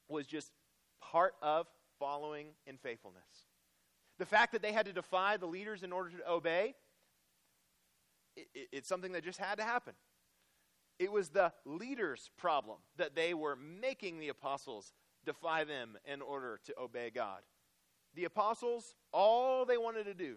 was 0.10 0.26
just 0.26 0.52
part 1.02 1.36
of 1.42 1.68
following 2.00 2.48
in 2.66 2.78
faithfulness. 2.78 3.48
The 4.18 4.26
fact 4.26 4.54
that 4.54 4.62
they 4.62 4.72
had 4.72 4.86
to 4.88 4.94
defy 4.94 5.38
the 5.38 5.46
leaders 5.46 5.84
in 5.84 5.92
order 5.92 6.10
to 6.10 6.30
obey, 6.30 6.76
it, 8.36 8.48
it, 8.54 8.68
it's 8.72 8.88
something 8.88 9.12
that 9.14 9.24
just 9.24 9.40
had 9.40 9.58
to 9.60 9.64
happen. 9.64 9.94
It 11.00 11.12
was 11.12 11.30
the 11.30 11.54
leaders' 11.66 12.30
problem 12.38 12.78
that 12.98 13.16
they 13.16 13.34
were 13.34 13.56
making 13.56 14.20
the 14.20 14.30
apostles 14.30 14.94
defy 15.26 15.64
them 15.64 15.98
in 16.06 16.22
order 16.22 16.60
to 16.66 16.74
obey 16.80 17.10
God. 17.10 17.42
The 18.16 18.26
apostles, 18.26 18.96
all 19.12 19.66
they 19.66 19.78
wanted 19.78 20.06
to 20.06 20.14
do 20.14 20.36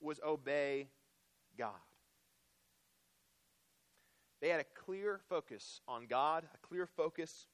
was 0.00 0.20
obey 0.24 0.88
God. 1.56 1.72
They 4.40 4.48
had 4.48 4.60
a 4.60 4.80
clear 4.84 5.20
focus 5.28 5.80
on 5.88 6.06
God, 6.06 6.44
a 6.54 6.66
clear 6.66 6.86
focus 6.86 7.46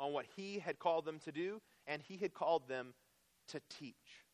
on 0.00 0.12
what 0.12 0.26
He 0.36 0.58
had 0.58 0.78
called 0.78 1.04
them 1.04 1.20
to 1.20 1.32
do, 1.32 1.60
and 1.86 2.02
He 2.02 2.16
had 2.16 2.34
called 2.34 2.68
them 2.68 2.94
to 3.48 3.60
teach. 3.70 4.24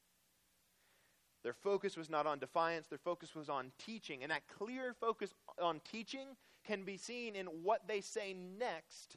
Their 1.43 1.53
focus 1.55 1.97
was 1.97 2.11
not 2.11 2.27
on 2.27 2.39
defiance, 2.39 2.87
their 2.87 2.99
focus 2.99 3.35
was 3.35 3.49
on 3.49 3.73
teaching. 3.79 4.23
And 4.23 4.31
that 4.31 4.43
clear 4.49 4.95
focus 4.99 5.35
on 5.61 5.81
teaching 5.91 6.29
can 6.65 6.83
be 6.83 6.97
seen 6.97 7.35
in 7.35 7.47
what 7.47 7.89
they 7.89 8.01
say 8.01 8.35
next 8.59 9.17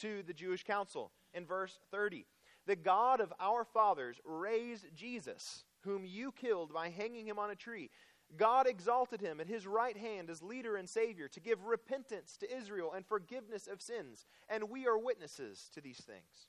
to 0.00 0.22
the 0.22 0.32
Jewish 0.32 0.64
council 0.64 1.10
in 1.34 1.44
verse 1.44 1.78
30. 1.90 2.26
The 2.66 2.76
God 2.76 3.20
of 3.20 3.32
our 3.40 3.64
fathers 3.64 4.20
raised 4.24 4.94
Jesus, 4.94 5.64
whom 5.84 6.04
you 6.04 6.32
killed 6.32 6.72
by 6.72 6.88
hanging 6.88 7.26
him 7.26 7.38
on 7.38 7.50
a 7.50 7.56
tree. 7.56 7.90
God 8.36 8.66
exalted 8.66 9.20
him 9.20 9.40
at 9.40 9.48
his 9.48 9.66
right 9.66 9.96
hand 9.96 10.30
as 10.30 10.42
leader 10.42 10.76
and 10.76 10.88
Savior 10.88 11.28
to 11.28 11.40
give 11.40 11.64
repentance 11.64 12.36
to 12.38 12.56
Israel 12.56 12.92
and 12.94 13.06
forgiveness 13.06 13.66
of 13.66 13.82
sins. 13.82 14.24
And 14.48 14.70
we 14.70 14.86
are 14.86 14.98
witnesses 14.98 15.68
to 15.74 15.80
these 15.80 16.00
things. 16.00 16.48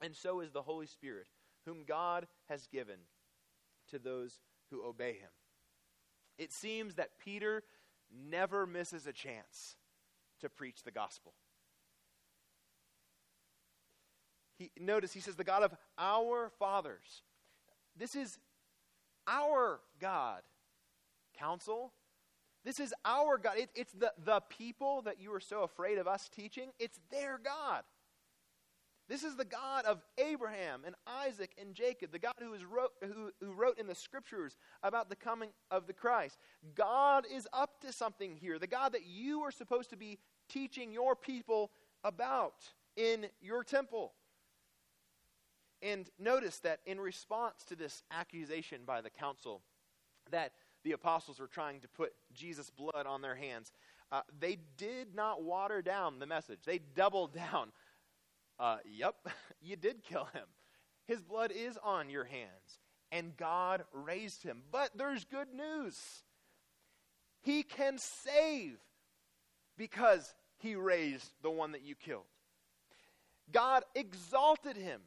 And 0.00 0.16
so 0.16 0.40
is 0.40 0.52
the 0.52 0.62
Holy 0.62 0.86
Spirit, 0.86 1.26
whom 1.66 1.84
God 1.86 2.26
has 2.48 2.66
given 2.66 2.96
to 3.90 3.98
those 3.98 4.40
who 4.70 4.84
obey 4.86 5.12
him. 5.12 5.30
It 6.38 6.52
seems 6.52 6.94
that 6.94 7.18
Peter 7.22 7.62
never 8.10 8.66
misses 8.66 9.06
a 9.06 9.12
chance 9.12 9.76
to 10.40 10.48
preach 10.48 10.82
the 10.82 10.90
gospel. 10.90 11.34
He, 14.58 14.70
notice 14.80 15.12
he 15.12 15.20
says, 15.20 15.36
the 15.36 15.44
God 15.44 15.62
of 15.62 15.74
our 15.98 16.50
fathers. 16.58 17.22
This 17.96 18.14
is 18.14 18.38
our 19.26 19.80
God. 20.00 20.42
Council, 21.38 21.92
This 22.64 22.78
is 22.78 22.94
our 23.04 23.38
God. 23.38 23.58
It, 23.58 23.70
it's 23.74 23.92
the, 23.92 24.12
the 24.24 24.40
people 24.48 25.02
that 25.02 25.20
you 25.20 25.32
are 25.34 25.40
so 25.40 25.62
afraid 25.62 25.98
of 25.98 26.06
us 26.06 26.28
teaching, 26.28 26.70
it's 26.78 27.00
their 27.10 27.40
God. 27.42 27.82
This 29.08 29.24
is 29.24 29.36
the 29.36 29.44
God 29.44 29.84
of 29.84 30.00
Abraham 30.16 30.82
and 30.86 30.94
Isaac 31.06 31.50
and 31.60 31.74
Jacob, 31.74 32.12
the 32.12 32.18
God 32.18 32.34
who, 32.38 32.54
is 32.54 32.64
wrote, 32.64 32.92
who, 33.02 33.30
who 33.40 33.52
wrote 33.52 33.78
in 33.78 33.86
the 33.86 33.94
scriptures 33.94 34.56
about 34.82 35.10
the 35.10 35.16
coming 35.16 35.50
of 35.70 35.86
the 35.86 35.92
Christ. 35.92 36.38
God 36.74 37.26
is 37.30 37.48
up 37.52 37.80
to 37.80 37.92
something 37.92 38.36
here. 38.36 38.58
The 38.58 38.66
God 38.68 38.92
that 38.92 39.04
you 39.04 39.40
are 39.40 39.50
supposed 39.50 39.90
to 39.90 39.96
be 39.96 40.18
teaching 40.48 40.92
your 40.92 41.16
people 41.16 41.72
about 42.04 42.54
in 42.96 43.26
your 43.40 43.64
temple. 43.64 44.12
And 45.82 46.08
notice 46.18 46.58
that 46.60 46.80
in 46.86 47.00
response 47.00 47.64
to 47.64 47.76
this 47.76 48.04
accusation 48.12 48.82
by 48.86 49.00
the 49.00 49.10
council 49.10 49.62
that 50.30 50.52
the 50.84 50.92
apostles 50.92 51.40
were 51.40 51.48
trying 51.48 51.80
to 51.80 51.88
put 51.88 52.12
Jesus' 52.32 52.70
blood 52.70 53.06
on 53.06 53.20
their 53.20 53.34
hands, 53.34 53.72
uh, 54.12 54.20
they 54.38 54.58
did 54.76 55.14
not 55.14 55.42
water 55.42 55.82
down 55.82 56.18
the 56.18 56.26
message. 56.26 56.60
They 56.64 56.78
doubled 56.78 57.34
down. 57.52 57.72
Uh, 58.58 58.78
yep, 58.88 59.16
you 59.60 59.76
did 59.76 60.04
kill 60.04 60.28
him. 60.32 60.44
His 61.06 61.20
blood 61.20 61.50
is 61.50 61.76
on 61.82 62.10
your 62.10 62.24
hands, 62.24 62.78
and 63.10 63.36
God 63.36 63.82
raised 63.92 64.44
him. 64.44 64.62
But 64.70 64.90
there's 64.96 65.24
good 65.24 65.48
news. 65.52 65.98
He 67.42 67.64
can 67.64 67.98
save 67.98 68.78
because 69.76 70.32
he 70.58 70.76
raised 70.76 71.32
the 71.42 71.50
one 71.50 71.72
that 71.72 71.82
you 71.82 71.96
killed. 71.96 72.22
God 73.50 73.82
exalted 73.96 74.76
him 74.76 75.00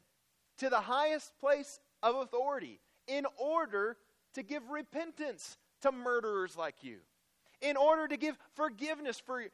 to 0.58 0.68
the 0.68 0.80
highest 0.80 1.38
place 1.38 1.80
of 2.02 2.16
authority 2.16 2.80
in 3.06 3.26
order 3.38 3.96
to 4.34 4.42
give 4.42 4.68
repentance 4.70 5.56
to 5.82 5.92
murderers 5.92 6.56
like 6.56 6.82
you, 6.82 6.98
in 7.60 7.76
order 7.76 8.08
to 8.08 8.16
give 8.16 8.38
forgiveness 8.54 9.18
for 9.18 9.44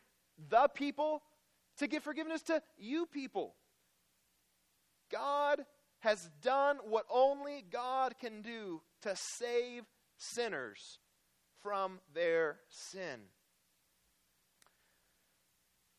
the 0.48 0.68
people, 0.74 1.22
to 1.78 1.86
give 1.86 2.02
forgiveness 2.02 2.42
to 2.42 2.62
you 2.78 3.06
people. 3.06 3.54
God 5.10 5.64
has 6.00 6.30
done 6.40 6.78
what 6.88 7.04
only 7.10 7.64
God 7.70 8.14
can 8.18 8.42
do 8.42 8.82
to 9.02 9.14
save 9.14 9.84
sinners 10.16 10.98
from 11.62 12.00
their 12.12 12.56
sin. 12.68 13.20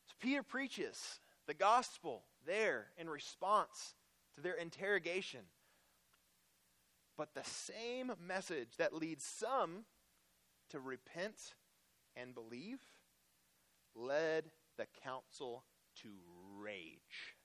So 0.06 0.14
Peter 0.20 0.42
preaches 0.42 1.20
the 1.46 1.54
gospel 1.54 2.22
there 2.46 2.88
in 2.98 3.08
response 3.08 3.94
to 4.34 4.40
their 4.40 4.54
interrogation. 4.54 5.40
But 7.16 7.34
the 7.34 7.44
same 7.44 8.12
message 8.26 8.76
that 8.78 8.92
leads 8.92 9.24
some 9.24 9.84
to 10.70 10.80
repent 10.80 11.54
and 12.16 12.34
believe 12.34 12.80
led 13.94 14.50
the 14.76 14.86
council 15.04 15.64
to 16.02 16.08
rage. 16.58 17.36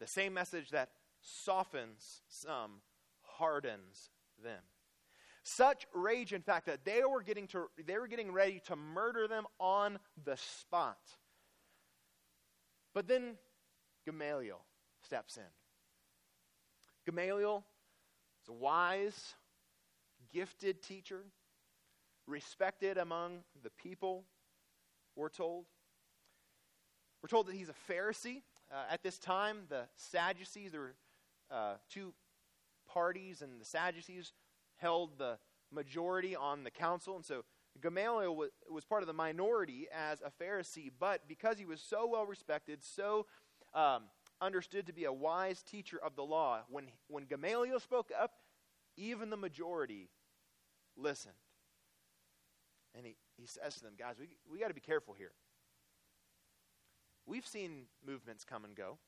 The 0.00 0.06
same 0.06 0.32
message 0.32 0.70
that 0.70 0.90
softens 1.20 2.22
some 2.28 2.80
hardens 3.22 4.10
them. 4.42 4.62
Such 5.42 5.86
rage, 5.94 6.32
in 6.32 6.42
fact, 6.42 6.66
that 6.66 6.84
they 6.84 7.02
were 7.04 7.22
getting 7.22 7.46
to 7.48 7.68
they 7.86 7.98
were 7.98 8.06
getting 8.06 8.32
ready 8.32 8.60
to 8.66 8.76
murder 8.76 9.26
them 9.26 9.46
on 9.58 9.98
the 10.24 10.36
spot. 10.36 10.98
But 12.94 13.08
then 13.08 13.36
Gamaliel 14.08 14.64
steps 15.02 15.36
in. 15.36 15.42
Gamaliel 17.04 17.62
is 18.42 18.48
a 18.48 18.52
wise, 18.54 19.34
gifted 20.32 20.82
teacher, 20.82 21.24
respected 22.26 22.96
among 22.96 23.40
the 23.62 23.68
people, 23.68 24.24
we're 25.14 25.28
told. 25.28 25.66
We're 27.22 27.28
told 27.28 27.48
that 27.48 27.54
he's 27.54 27.68
a 27.68 27.92
Pharisee. 27.92 28.40
Uh, 28.72 28.84
at 28.90 29.02
this 29.02 29.18
time, 29.18 29.64
the 29.68 29.82
Sadducees, 29.96 30.72
there 30.72 30.80
were 30.80 30.94
uh, 31.50 31.74
two 31.90 32.14
parties, 32.90 33.42
and 33.42 33.60
the 33.60 33.66
Sadducees 33.66 34.32
held 34.76 35.18
the 35.18 35.36
majority 35.70 36.34
on 36.34 36.64
the 36.64 36.70
council. 36.70 37.16
And 37.16 37.24
so 37.26 37.44
Gamaliel 37.82 38.34
was, 38.34 38.50
was 38.70 38.86
part 38.86 39.02
of 39.02 39.06
the 39.06 39.12
minority 39.12 39.86
as 39.94 40.22
a 40.22 40.30
Pharisee, 40.42 40.90
but 40.98 41.28
because 41.28 41.58
he 41.58 41.66
was 41.66 41.82
so 41.82 42.06
well 42.06 42.24
respected, 42.24 42.82
so 42.82 43.26
um, 43.74 44.04
understood 44.40 44.86
to 44.86 44.92
be 44.92 45.04
a 45.04 45.12
wise 45.12 45.62
teacher 45.62 45.98
of 46.04 46.16
the 46.16 46.22
law, 46.22 46.60
when, 46.68 46.86
when 47.08 47.24
Gamaliel 47.24 47.80
spoke 47.80 48.10
up, 48.18 48.32
even 48.96 49.30
the 49.30 49.36
majority 49.36 50.08
listened. 50.96 51.34
And 52.94 53.06
he, 53.06 53.16
he 53.36 53.46
says 53.46 53.76
to 53.76 53.82
them, 53.82 53.94
guys, 53.98 54.16
we, 54.18 54.28
we 54.50 54.58
got 54.58 54.68
to 54.68 54.74
be 54.74 54.80
careful 54.80 55.14
here. 55.14 55.32
We've 57.26 57.46
seen 57.46 57.82
movements 58.06 58.44
come 58.44 58.64
and 58.64 58.74
go. 58.74 58.98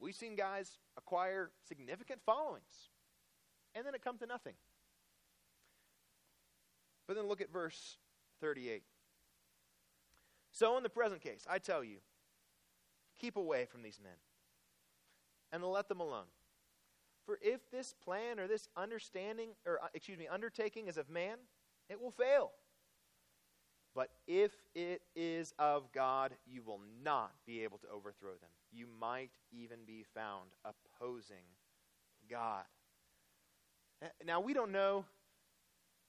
We've 0.00 0.14
seen 0.14 0.36
guys 0.36 0.78
acquire 0.96 1.50
significant 1.68 2.20
followings, 2.24 2.90
and 3.74 3.84
then 3.84 3.94
it 3.94 4.02
comes 4.02 4.20
to 4.20 4.26
nothing. 4.26 4.54
But 7.06 7.16
then 7.16 7.26
look 7.26 7.40
at 7.40 7.52
verse 7.52 7.96
38. 8.40 8.82
So, 10.52 10.76
in 10.76 10.82
the 10.82 10.88
present 10.88 11.20
case, 11.20 11.46
I 11.48 11.58
tell 11.58 11.82
you, 11.82 11.98
keep 13.18 13.36
away 13.36 13.66
from 13.66 13.82
these 13.82 14.00
men 14.02 14.12
and 15.52 15.64
let 15.64 15.88
them 15.88 16.00
alone. 16.00 16.26
For 17.26 17.38
if 17.42 17.70
this 17.70 17.94
plan 18.02 18.38
or 18.40 18.46
this 18.46 18.68
understanding, 18.76 19.50
or 19.66 19.78
uh, 19.82 19.88
excuse 19.92 20.18
me, 20.18 20.26
undertaking 20.26 20.88
is 20.88 20.96
of 20.96 21.10
man, 21.10 21.36
it 21.90 22.00
will 22.00 22.10
fail. 22.10 22.52
But 23.94 24.10
if 24.26 24.52
it 24.74 25.02
is 25.16 25.52
of 25.58 25.92
God, 25.92 26.32
you 26.46 26.62
will 26.62 26.80
not 27.02 27.32
be 27.46 27.64
able 27.64 27.78
to 27.78 27.88
overthrow 27.88 28.32
them. 28.32 28.50
You 28.72 28.86
might 29.00 29.30
even 29.50 29.78
be 29.86 30.04
found 30.14 30.50
opposing 30.64 31.44
God. 32.30 32.64
Now, 34.24 34.40
we 34.40 34.54
don't 34.54 34.70
know 34.70 35.04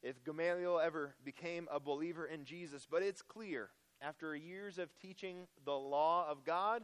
if 0.03 0.23
Gamaliel 0.23 0.79
ever 0.79 1.15
became 1.25 1.67
a 1.71 1.79
believer 1.79 2.25
in 2.25 2.45
Jesus, 2.45 2.87
but 2.89 3.01
it's 3.01 3.21
clear 3.21 3.69
after 4.01 4.35
years 4.35 4.77
of 4.77 4.89
teaching 5.01 5.47
the 5.65 5.73
law 5.73 6.29
of 6.29 6.45
God, 6.45 6.83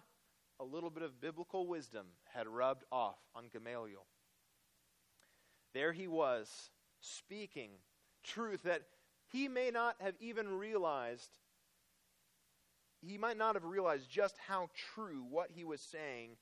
a 0.60 0.64
little 0.64 0.90
bit 0.90 1.04
of 1.04 1.20
biblical 1.20 1.68
wisdom 1.68 2.08
had 2.34 2.48
rubbed 2.48 2.84
off 2.92 3.18
on 3.36 3.46
Gamaliel. 3.52 4.06
There 5.74 5.92
he 5.92 6.08
was, 6.08 6.70
speaking 7.02 7.72
truth 8.24 8.64
that 8.64 8.84
he 9.32 9.48
may 9.48 9.72
not 9.72 9.96
have 10.00 10.16
even 10.20 10.48
realized, 10.48 11.40
he 13.02 13.18
might 13.18 13.38
not 13.38 13.56
have 13.56 13.66
realized 13.66 14.10
just 14.10 14.38
how 14.48 14.70
true 14.94 15.26
what 15.30 15.52
he 15.54 15.64
was 15.64 15.82
saying 15.82 16.38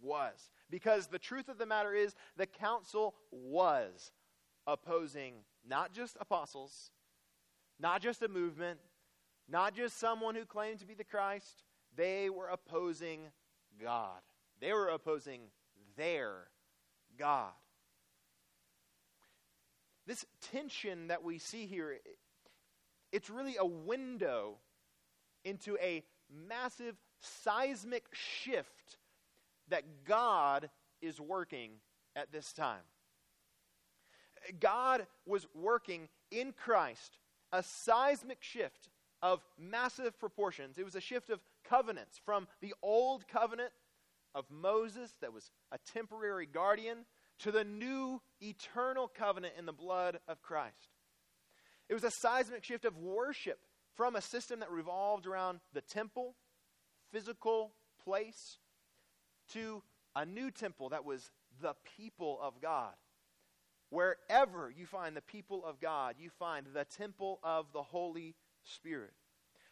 was. 0.00 0.50
Because 0.70 1.06
the 1.06 1.18
truth 1.18 1.48
of 1.48 1.58
the 1.58 1.66
matter 1.66 1.94
is, 1.94 2.14
the 2.36 2.46
council 2.46 3.14
was 3.30 4.12
opposing 4.66 5.34
not 5.66 5.92
just 5.92 6.16
apostles, 6.20 6.90
not 7.80 8.02
just 8.02 8.22
a 8.22 8.28
movement, 8.28 8.78
not 9.48 9.74
just 9.74 9.98
someone 9.98 10.34
who 10.34 10.44
claimed 10.44 10.78
to 10.80 10.86
be 10.86 10.94
the 10.94 11.04
Christ. 11.04 11.64
They 11.96 12.30
were 12.30 12.48
opposing 12.48 13.30
God. 13.82 14.20
They 14.60 14.72
were 14.72 14.88
opposing 14.88 15.40
their 15.96 16.48
God. 17.18 17.52
This 20.06 20.24
tension 20.52 21.08
that 21.08 21.22
we 21.22 21.38
see 21.38 21.66
here, 21.66 21.98
it's 23.12 23.30
really 23.30 23.56
a 23.58 23.64
window 23.64 24.56
into 25.44 25.76
a 25.80 26.02
massive 26.48 26.96
seismic 27.20 28.04
shift 28.12 28.98
that 29.68 30.04
God 30.04 30.68
is 31.00 31.20
working 31.20 31.72
at 32.16 32.32
this 32.32 32.52
time. 32.52 32.82
God 34.60 35.06
was 35.26 35.46
working 35.54 36.08
in 36.30 36.52
Christ 36.52 37.18
a 37.52 37.62
seismic 37.62 38.42
shift 38.42 38.90
of 39.22 39.42
massive 39.58 40.18
proportions. 40.18 40.76
It 40.76 40.84
was 40.84 40.96
a 40.96 41.00
shift 41.00 41.30
of 41.30 41.40
covenants 41.68 42.20
from 42.24 42.46
the 42.60 42.74
old 42.82 43.26
covenant 43.28 43.72
of 44.34 44.44
Moses, 44.50 45.12
that 45.20 45.32
was 45.32 45.50
a 45.72 45.78
temporary 45.92 46.46
guardian, 46.46 47.06
to 47.40 47.50
the 47.50 47.64
new 47.64 48.20
eternal 48.40 49.08
covenant 49.08 49.54
in 49.58 49.66
the 49.66 49.72
blood 49.72 50.18
of 50.28 50.42
Christ. 50.42 50.88
It 51.88 51.94
was 51.94 52.04
a 52.04 52.10
seismic 52.10 52.64
shift 52.64 52.84
of 52.84 52.96
worship 52.96 53.58
from 53.94 54.16
a 54.16 54.20
system 54.20 54.60
that 54.60 54.70
revolved 54.70 55.26
around 55.26 55.60
the 55.72 55.80
temple, 55.80 56.34
physical 57.12 57.74
place, 58.04 58.58
to 59.52 59.82
a 60.16 60.24
new 60.24 60.50
temple 60.50 60.88
that 60.90 61.04
was 61.04 61.30
the 61.60 61.74
people 61.96 62.38
of 62.42 62.60
God. 62.60 62.94
Wherever 63.90 64.72
you 64.74 64.86
find 64.86 65.16
the 65.16 65.22
people 65.22 65.64
of 65.64 65.80
God, 65.80 66.16
you 66.18 66.30
find 66.30 66.66
the 66.72 66.84
temple 66.84 67.38
of 67.42 67.66
the 67.72 67.82
Holy 67.82 68.34
Spirit. 68.64 69.12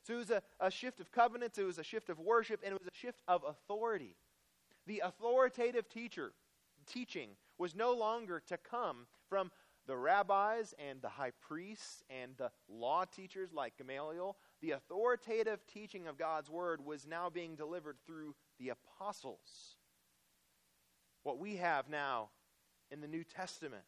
So 0.02 0.14
it 0.14 0.16
was 0.16 0.30
a, 0.30 0.42
a 0.60 0.70
shift 0.70 1.00
of 1.00 1.12
covenants, 1.12 1.58
it 1.58 1.64
was 1.64 1.78
a 1.78 1.84
shift 1.84 2.08
of 2.08 2.18
worship, 2.18 2.60
and 2.64 2.74
it 2.74 2.80
was 2.80 2.88
a 2.88 2.96
shift 2.96 3.20
of 3.28 3.44
authority. 3.46 4.16
The 4.86 5.02
authoritative 5.04 5.88
teacher 5.88 6.32
teaching 6.86 7.30
was 7.58 7.74
no 7.74 7.92
longer 7.92 8.42
to 8.48 8.56
come 8.56 9.06
from 9.28 9.50
the 9.86 9.96
rabbis 9.96 10.74
and 10.78 11.02
the 11.02 11.08
high 11.08 11.32
priests 11.40 12.02
and 12.08 12.32
the 12.36 12.50
law 12.68 13.04
teachers 13.04 13.52
like 13.52 13.76
Gamaliel, 13.76 14.36
the 14.60 14.72
authoritative 14.72 15.60
teaching 15.66 16.06
of 16.06 16.18
God's 16.18 16.48
word 16.48 16.84
was 16.84 17.06
now 17.06 17.28
being 17.30 17.56
delivered 17.56 17.96
through 18.06 18.34
the 18.58 18.70
apostles. 18.70 19.76
What 21.24 21.38
we 21.38 21.56
have 21.56 21.88
now 21.88 22.30
in 22.90 23.00
the 23.00 23.08
New 23.08 23.24
Testament. 23.24 23.82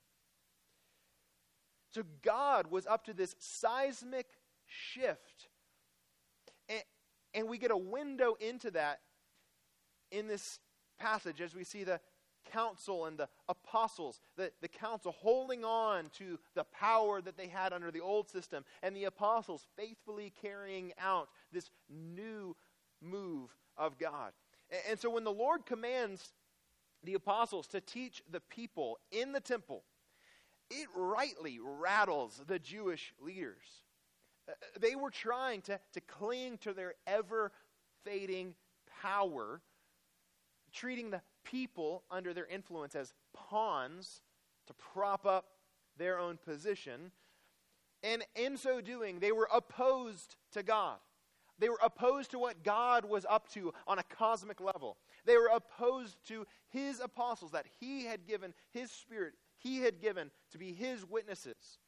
So 1.92 2.03
God 2.22 2.68
was 2.70 2.87
up 2.87 3.05
to 3.05 3.14
this 3.14 3.37
seismic 3.38 4.27
shift. 4.66 5.48
And, 6.68 6.83
and 7.35 7.48
we 7.48 7.59
get 7.59 7.70
a 7.70 7.77
window 7.77 8.37
into 8.40 8.70
that 8.72 9.00
in 10.11 10.29
this 10.29 10.61
passage 10.98 11.40
as 11.40 11.55
we 11.55 11.64
see 11.64 11.85
the 11.85 12.00
council 12.53 13.07
and 13.07 13.18
the 13.18 13.29
apostles, 13.48 14.20
the, 14.37 14.53
the 14.61 14.68
council 14.68 15.12
holding 15.12 15.64
on 15.64 16.11
to 16.18 16.38
the 16.55 16.64
power 16.64 17.20
that 17.20 17.37
they 17.37 17.48
had 17.48 17.72
under 17.72 17.90
the 17.90 18.00
old 18.00 18.29
system, 18.29 18.64
and 18.83 18.96
the 18.96 19.05
apostles 19.05 19.66
faithfully 19.77 20.33
carrying 20.42 20.92
out 21.00 21.29
this 21.53 21.70
new 21.88 22.55
move 23.00 23.55
of 23.77 23.98
God. 23.98 24.33
And, 24.70 24.81
and 24.90 25.00
so 25.00 25.11
when 25.11 25.24
the 25.24 25.33
Lord 25.33 25.66
commands 25.66 26.33
the 27.03 27.14
apostles 27.14 27.66
to 27.68 27.81
teach 27.81 28.22
the 28.31 28.40
people 28.40 28.98
in 29.11 29.33
the 29.33 29.40
temple, 29.40 29.85
it 30.70 30.88
rightly 30.94 31.59
rattles 31.62 32.42
the 32.46 32.59
Jewish 32.59 33.12
leaders. 33.20 33.84
Uh, 34.48 34.52
they 34.80 34.94
were 34.94 35.11
trying 35.11 35.62
to, 35.62 35.78
to 35.92 36.00
cling 36.00 36.59
to 36.59 36.72
their 36.72 36.94
ever 37.07 37.52
fading 38.04 38.54
power, 39.02 39.61
treating 40.72 41.11
the 41.11 41.22
people 41.44 42.02
under 42.11 42.35
their 42.35 42.46
influence 42.46 42.94
as 42.94 43.12
pawns 43.33 44.22
to 44.66 44.74
prop 44.74 45.26
up 45.26 45.46
their 45.96 46.18
own 46.18 46.38
position. 46.38 47.12
And 48.02 48.24
in 48.35 48.57
so 48.57 48.80
doing, 48.80 49.18
they 49.18 49.33
were 49.33 49.48
opposed 49.52 50.37
to 50.52 50.62
God. 50.62 50.98
They 51.59 51.68
were 51.68 51.78
opposed 51.83 52.33
to 52.33 52.38
what 52.38 52.64
God 52.64 53.04
was 53.04 53.24
up 53.28 53.48
to 53.52 53.72
on 53.87 53.98
a 53.98 54.02
cosmic 54.02 54.61
level. 54.61 54.96
They 55.24 55.37
were 55.37 55.50
opposed 55.54 56.16
to 56.28 56.46
his 56.68 57.00
apostles 57.00 57.52
that 57.52 57.66
he 57.80 58.04
had 58.04 58.26
given 58.26 58.52
his 58.72 58.90
spirit, 58.90 59.35
he 59.59 59.78
had 59.78 60.00
given 60.00 60.30
to 60.50 60.59
be 60.59 60.72
his 60.72 61.04
witnesses. 61.09 61.78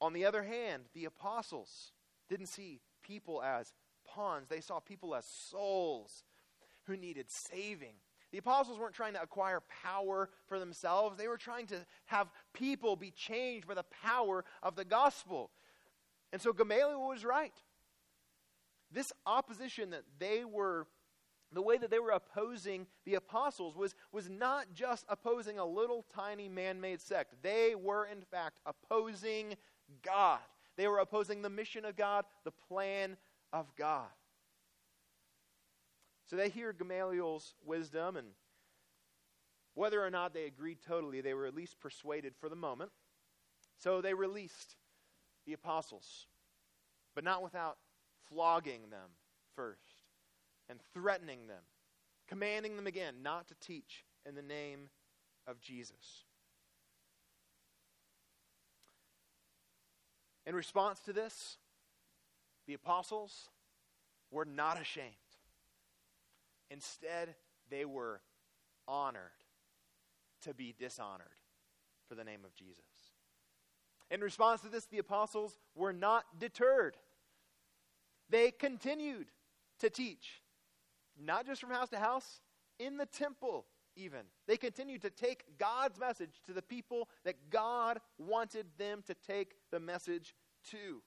On 0.00 0.12
the 0.12 0.24
other 0.24 0.42
hand, 0.42 0.84
the 0.94 1.04
apostles 1.04 1.92
didn't 2.28 2.46
see 2.46 2.80
people 3.02 3.42
as 3.42 3.72
pawns, 4.06 4.48
they 4.48 4.60
saw 4.60 4.80
people 4.80 5.14
as 5.14 5.24
souls 5.24 6.24
who 6.84 6.96
needed 6.96 7.30
saving. 7.30 7.94
The 8.32 8.38
apostles 8.38 8.78
weren't 8.78 8.94
trying 8.94 9.14
to 9.14 9.22
acquire 9.22 9.60
power 9.82 10.30
for 10.46 10.58
themselves, 10.58 11.16
they 11.16 11.28
were 11.28 11.36
trying 11.36 11.66
to 11.68 11.84
have 12.06 12.28
people 12.52 12.96
be 12.96 13.10
changed 13.10 13.66
by 13.66 13.74
the 13.74 13.84
power 14.04 14.44
of 14.62 14.76
the 14.76 14.84
gospel. 14.84 15.50
And 16.32 16.40
so 16.40 16.52
Gamaliel 16.52 17.08
was 17.08 17.24
right. 17.24 17.54
This 18.92 19.12
opposition 19.26 19.90
that 19.90 20.04
they 20.18 20.44
were, 20.44 20.86
the 21.52 21.62
way 21.62 21.76
that 21.76 21.90
they 21.90 21.98
were 21.98 22.10
opposing 22.10 22.86
the 23.04 23.14
apostles 23.14 23.76
was, 23.76 23.94
was 24.12 24.28
not 24.28 24.66
just 24.74 25.04
opposing 25.08 25.58
a 25.58 25.64
little 25.64 26.04
tiny 26.14 26.48
man 26.48 26.80
made 26.80 27.00
sect. 27.00 27.34
They 27.42 27.74
were, 27.74 28.06
in 28.06 28.22
fact, 28.22 28.60
opposing 28.64 29.56
God. 30.02 30.40
They 30.76 30.88
were 30.88 30.98
opposing 30.98 31.42
the 31.42 31.50
mission 31.50 31.84
of 31.84 31.96
God, 31.96 32.24
the 32.44 32.52
plan 32.52 33.16
of 33.52 33.74
God. 33.76 34.08
So 36.26 36.36
they 36.36 36.48
hear 36.48 36.72
Gamaliel's 36.72 37.54
wisdom, 37.64 38.16
and 38.16 38.28
whether 39.74 40.04
or 40.04 40.10
not 40.10 40.32
they 40.32 40.44
agreed 40.44 40.78
totally, 40.86 41.20
they 41.20 41.34
were 41.34 41.46
at 41.46 41.54
least 41.54 41.80
persuaded 41.80 42.34
for 42.40 42.48
the 42.48 42.56
moment. 42.56 42.92
So 43.78 44.00
they 44.00 44.14
released 44.14 44.76
the 45.46 45.54
apostles, 45.54 46.26
but 47.14 47.24
not 47.24 47.42
without 47.42 47.78
flogging 48.28 48.90
them 48.90 49.10
first 49.56 50.04
and 50.68 50.78
threatening 50.94 51.46
them, 51.48 51.62
commanding 52.28 52.76
them 52.76 52.86
again 52.86 53.16
not 53.22 53.48
to 53.48 53.54
teach 53.60 54.04
in 54.26 54.34
the 54.34 54.42
name 54.42 54.88
of 55.46 55.60
Jesus. 55.60 56.24
In 60.50 60.56
response 60.56 60.98
to 61.02 61.12
this, 61.12 61.58
the 62.66 62.74
apostles 62.74 63.50
were 64.32 64.44
not 64.44 64.80
ashamed. 64.80 65.06
Instead, 66.72 67.36
they 67.70 67.84
were 67.84 68.20
honored 68.88 69.30
to 70.42 70.52
be 70.52 70.74
dishonored 70.76 71.28
for 72.08 72.16
the 72.16 72.24
name 72.24 72.40
of 72.44 72.52
Jesus. 72.56 72.82
In 74.10 74.20
response 74.20 74.62
to 74.62 74.68
this, 74.68 74.86
the 74.86 74.98
apostles 74.98 75.56
were 75.76 75.92
not 75.92 76.24
deterred. 76.40 76.96
They 78.28 78.50
continued 78.50 79.28
to 79.78 79.88
teach, 79.88 80.42
not 81.16 81.46
just 81.46 81.60
from 81.60 81.70
house 81.70 81.90
to 81.90 81.98
house, 81.98 82.40
in 82.80 82.96
the 82.96 83.06
temple, 83.06 83.66
even. 83.94 84.22
They 84.48 84.56
continued 84.56 85.02
to 85.02 85.10
take 85.10 85.44
God's 85.58 86.00
message 86.00 86.40
to 86.46 86.52
the 86.52 86.62
people 86.62 87.08
that 87.24 87.50
God 87.50 88.00
wanted 88.18 88.66
them 88.78 89.04
to 89.06 89.14
take 89.14 89.54
the 89.70 89.78
message 89.78 90.34
to. 90.70 91.02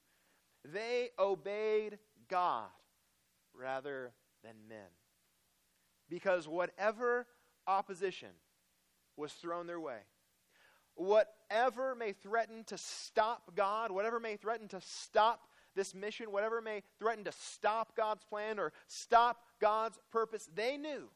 They 0.64 1.10
obeyed 1.18 1.98
God 2.28 2.68
rather 3.54 4.12
than 4.42 4.54
men. 4.68 4.78
Because 6.08 6.46
whatever 6.46 7.26
opposition 7.66 8.30
was 9.16 9.32
thrown 9.32 9.66
their 9.66 9.80
way, 9.80 10.00
whatever 10.94 11.94
may 11.94 12.12
threaten 12.12 12.64
to 12.64 12.78
stop 12.78 13.54
God, 13.54 13.90
whatever 13.90 14.20
may 14.20 14.36
threaten 14.36 14.68
to 14.68 14.80
stop 14.80 15.48
this 15.74 15.94
mission, 15.94 16.30
whatever 16.30 16.60
may 16.60 16.82
threaten 16.98 17.24
to 17.24 17.32
stop 17.32 17.96
God's 17.96 18.24
plan 18.24 18.58
or 18.58 18.72
stop 18.86 19.42
God's 19.60 19.98
purpose, 20.12 20.48
they 20.54 20.76
knew 20.76 21.08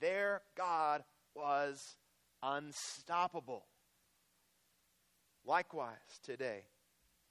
their 0.00 0.42
God 0.56 1.04
was 1.34 1.96
unstoppable. 2.42 3.64
Likewise, 5.46 6.20
today, 6.22 6.64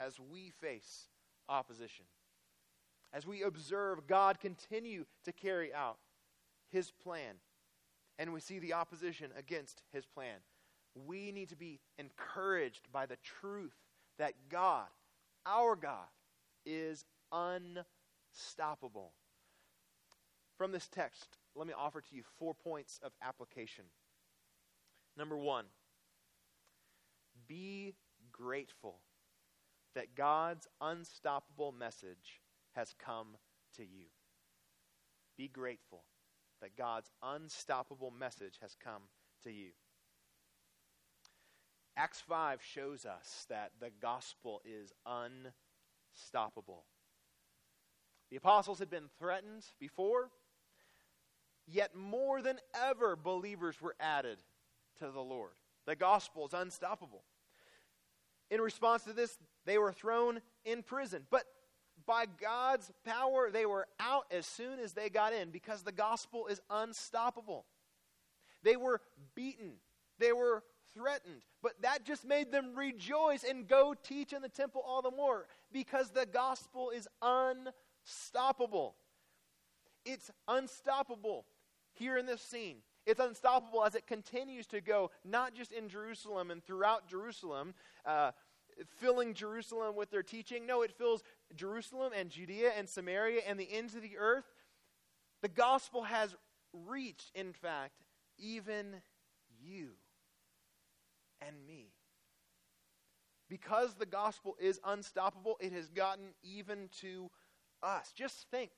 as 0.05 0.19
we 0.19 0.51
face 0.61 1.07
opposition, 1.47 2.05
as 3.13 3.27
we 3.27 3.43
observe 3.43 4.07
God 4.07 4.39
continue 4.39 5.05
to 5.23 5.31
carry 5.31 5.73
out 5.73 5.97
his 6.71 6.91
plan, 6.91 7.35
and 8.17 8.33
we 8.33 8.39
see 8.39 8.59
the 8.59 8.73
opposition 8.73 9.31
against 9.37 9.81
his 9.91 10.05
plan, 10.05 10.37
we 11.07 11.31
need 11.31 11.49
to 11.49 11.55
be 11.55 11.79
encouraged 11.97 12.87
by 12.91 13.05
the 13.05 13.17
truth 13.23 13.75
that 14.17 14.33
God, 14.49 14.87
our 15.45 15.75
God, 15.75 16.07
is 16.65 17.05
unstoppable. 17.31 19.11
From 20.57 20.71
this 20.71 20.87
text, 20.87 21.37
let 21.55 21.67
me 21.67 21.73
offer 21.77 22.01
to 22.01 22.15
you 22.15 22.23
four 22.37 22.53
points 22.53 22.99
of 23.03 23.11
application. 23.21 23.85
Number 25.17 25.37
one, 25.37 25.65
be 27.47 27.93
grateful 28.31 28.99
that 29.95 30.15
God's 30.15 30.67
unstoppable 30.82 31.71
message 31.71 32.41
has 32.75 32.93
come 32.97 33.38
to 33.77 33.84
you. 33.84 34.06
Be 35.38 35.47
grateful 35.47 36.03
that 36.62 36.77
God's 36.77 37.12
unstoppable 37.21 38.12
message 38.12 38.58
has 38.62 38.75
come 38.82 39.03
to 39.43 39.51
you. 39.51 39.71
Acts 41.95 42.21
5 42.21 42.62
shows 42.63 43.06
us 43.06 43.45
that 43.49 43.71
the 43.79 43.91
gospel 44.01 44.62
is 44.65 44.91
unstoppable. 45.06 46.86
The 48.32 48.38
apostles 48.38 48.79
had 48.79 48.89
been 48.89 49.10
threatened 49.19 49.63
before, 49.79 50.29
yet 51.67 51.95
more 51.95 52.41
than 52.41 52.58
ever, 52.73 53.15
believers 53.15 53.79
were 53.79 53.95
added 53.99 54.39
to 54.97 55.12
the 55.12 55.21
Lord. 55.21 55.53
The 55.86 55.95
gospel 55.95 56.47
is 56.47 56.53
unstoppable. 56.53 57.23
In 58.53 58.61
response 58.61 59.03
to 59.05 59.13
this, 59.13 59.35
they 59.65 59.79
were 59.79 59.91
thrown 59.91 60.39
in 60.63 60.83
prison. 60.83 61.23
But 61.31 61.45
by 62.05 62.25
God's 62.39 62.91
power, 63.03 63.49
they 63.51 63.65
were 63.65 63.87
out 63.99 64.25
as 64.29 64.45
soon 64.45 64.77
as 64.77 64.93
they 64.93 65.09
got 65.09 65.33
in 65.33 65.49
because 65.49 65.81
the 65.81 65.91
gospel 65.91 66.45
is 66.45 66.61
unstoppable. 66.69 67.65
They 68.61 68.75
were 68.75 69.01
beaten, 69.33 69.77
they 70.19 70.33
were 70.33 70.63
threatened, 70.93 71.41
but 71.63 71.81
that 71.81 72.05
just 72.05 72.25
made 72.25 72.51
them 72.51 72.75
rejoice 72.75 73.43
and 73.43 73.67
go 73.67 73.95
teach 74.03 74.33
in 74.33 74.43
the 74.43 74.49
temple 74.49 74.83
all 74.85 75.01
the 75.01 75.09
more 75.09 75.47
because 75.71 76.11
the 76.11 76.27
gospel 76.27 76.91
is 76.91 77.07
unstoppable. 77.23 78.93
It's 80.05 80.29
unstoppable 80.47 81.45
here 81.93 82.17
in 82.17 82.27
this 82.27 82.41
scene. 82.43 82.83
It's 83.05 83.19
unstoppable 83.19 83.83
as 83.83 83.95
it 83.95 84.07
continues 84.07 84.65
to 84.67 84.79
go, 84.79 85.11
not 85.25 85.53
just 85.53 85.71
in 85.71 85.89
Jerusalem 85.89 86.51
and 86.51 86.63
throughout 86.63 87.07
Jerusalem, 87.07 87.73
uh, 88.05 88.31
filling 88.99 89.33
Jerusalem 89.33 89.95
with 89.95 90.12
their 90.12 90.23
teaching. 90.23 90.65
No, 90.65 90.81
it 90.81 90.91
fills 90.91 91.23
Jerusalem 91.55 92.12
and 92.15 92.29
Judea 92.29 92.71
and 92.77 92.88
Samaria 92.88 93.41
and 93.47 93.59
the 93.59 93.71
ends 93.71 93.95
of 93.95 94.01
the 94.01 94.17
earth. 94.17 94.45
The 95.41 95.49
gospel 95.49 96.03
has 96.03 96.36
reached, 96.73 97.31
in 97.36 97.53
fact, 97.53 98.03
even 98.38 99.01
you 99.62 99.89
and 101.45 101.55
me. 101.67 101.91
Because 103.49 103.95
the 103.95 104.05
gospel 104.05 104.55
is 104.59 104.79
unstoppable, 104.86 105.57
it 105.59 105.73
has 105.73 105.89
gotten 105.89 106.33
even 106.41 106.89
to 107.01 107.29
us. 107.83 108.12
Just 108.15 108.47
think 108.49 108.71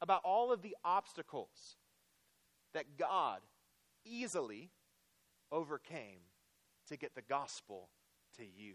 about 0.00 0.22
all 0.24 0.52
of 0.52 0.62
the 0.62 0.76
obstacles 0.84 1.76
that 2.74 2.96
God 2.98 3.40
easily 4.04 4.70
overcame 5.50 6.20
to 6.88 6.96
get 6.96 7.14
the 7.14 7.22
gospel 7.22 7.88
to 8.36 8.44
you, 8.44 8.74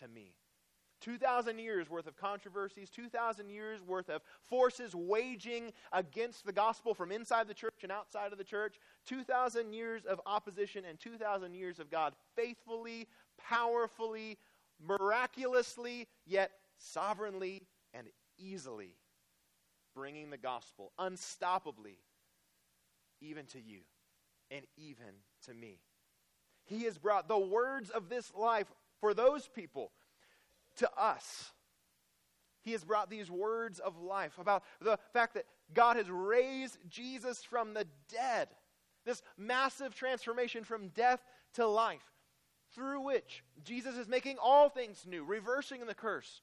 to 0.00 0.08
me. 0.08 0.34
2,000 1.02 1.58
years 1.58 1.90
worth 1.90 2.06
of 2.06 2.16
controversies, 2.16 2.88
2,000 2.88 3.50
years 3.50 3.82
worth 3.82 4.08
of 4.08 4.22
forces 4.48 4.94
waging 4.94 5.72
against 5.92 6.46
the 6.46 6.52
gospel 6.52 6.94
from 6.94 7.12
inside 7.12 7.46
the 7.46 7.54
church 7.54 7.82
and 7.82 7.92
outside 7.92 8.32
of 8.32 8.38
the 8.38 8.44
church, 8.44 8.76
2,000 9.06 9.72
years 9.72 10.06
of 10.06 10.20
opposition, 10.24 10.84
and 10.88 10.98
2,000 10.98 11.54
years 11.54 11.78
of 11.78 11.90
God 11.90 12.14
faithfully, 12.34 13.06
powerfully, 13.38 14.38
miraculously, 14.84 16.08
yet 16.24 16.50
sovereignly 16.78 17.62
and 17.92 18.06
easily 18.38 18.96
bringing 19.94 20.30
the 20.30 20.36
gospel 20.36 20.92
unstoppably 20.98 21.98
even 23.20 23.46
to 23.46 23.60
you 23.60 23.80
and 24.50 24.64
even 24.76 25.14
to 25.46 25.54
me. 25.54 25.80
He 26.64 26.84
has 26.84 26.98
brought 26.98 27.28
the 27.28 27.38
words 27.38 27.90
of 27.90 28.08
this 28.08 28.32
life 28.34 28.66
for 29.00 29.14
those 29.14 29.48
people 29.48 29.92
to 30.76 30.90
us. 30.96 31.52
He 32.62 32.72
has 32.72 32.84
brought 32.84 33.10
these 33.10 33.30
words 33.30 33.78
of 33.78 34.00
life 34.00 34.38
about 34.38 34.64
the 34.80 34.98
fact 35.12 35.34
that 35.34 35.46
God 35.72 35.96
has 35.96 36.10
raised 36.10 36.78
Jesus 36.88 37.44
from 37.44 37.74
the 37.74 37.86
dead. 38.12 38.48
This 39.04 39.22
massive 39.38 39.94
transformation 39.94 40.64
from 40.64 40.88
death 40.88 41.22
to 41.54 41.66
life, 41.66 42.12
through 42.74 43.02
which 43.02 43.44
Jesus 43.62 43.96
is 43.96 44.08
making 44.08 44.36
all 44.42 44.68
things 44.68 45.04
new, 45.06 45.24
reversing 45.24 45.86
the 45.86 45.94
curse. 45.94 46.42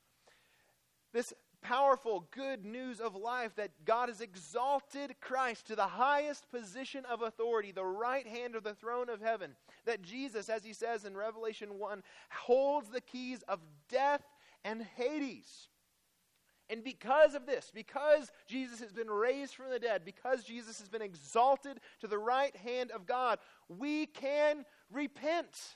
This 1.12 1.34
powerful 1.62 2.28
good 2.32 2.66
news 2.66 3.00
of 3.00 3.16
life 3.16 3.56
that 3.56 3.72
God 3.86 4.10
has 4.10 4.22
exalted 4.22 5.16
Christ 5.20 5.68
to 5.68 5.76
the 5.76 5.88
highest 5.88 6.50
position 6.52 7.06
of 7.06 7.22
authority, 7.22 7.72
the 7.72 7.84
right 7.84 8.28
hand 8.28 8.56
of 8.56 8.64
the 8.64 8.74
throne 8.74 9.10
of 9.10 9.22
heaven. 9.22 9.56
That 9.86 10.02
Jesus, 10.02 10.50
as 10.50 10.64
he 10.64 10.74
says 10.74 11.06
in 11.06 11.16
Revelation 11.16 11.78
1, 11.78 12.04
holds 12.30 12.90
the 12.90 13.02
keys 13.02 13.44
of 13.48 13.60
death 13.90 14.24
and 14.64 14.82
Hades. 14.96 15.68
And 16.70 16.84
because 16.84 17.36
of 17.36 17.46
this, 17.46 17.72
because 17.74 18.32
Jesus 18.48 18.80
has 18.80 18.94
been 18.94 19.10
raised 19.10 19.54
from 19.54 19.70
the 19.70 19.80
dead, 19.80 20.04
because 20.06 20.44
Jesus 20.44 20.80
has 20.80 20.90
been 20.90 21.02
exalted 21.02 21.80
to 22.00 22.08
the 22.08 22.18
right 22.18 22.56
hand 22.56 22.92
of 22.92 23.06
God, 23.06 23.40
we 23.68 24.06
can 24.06 24.66
repent. 24.92 25.76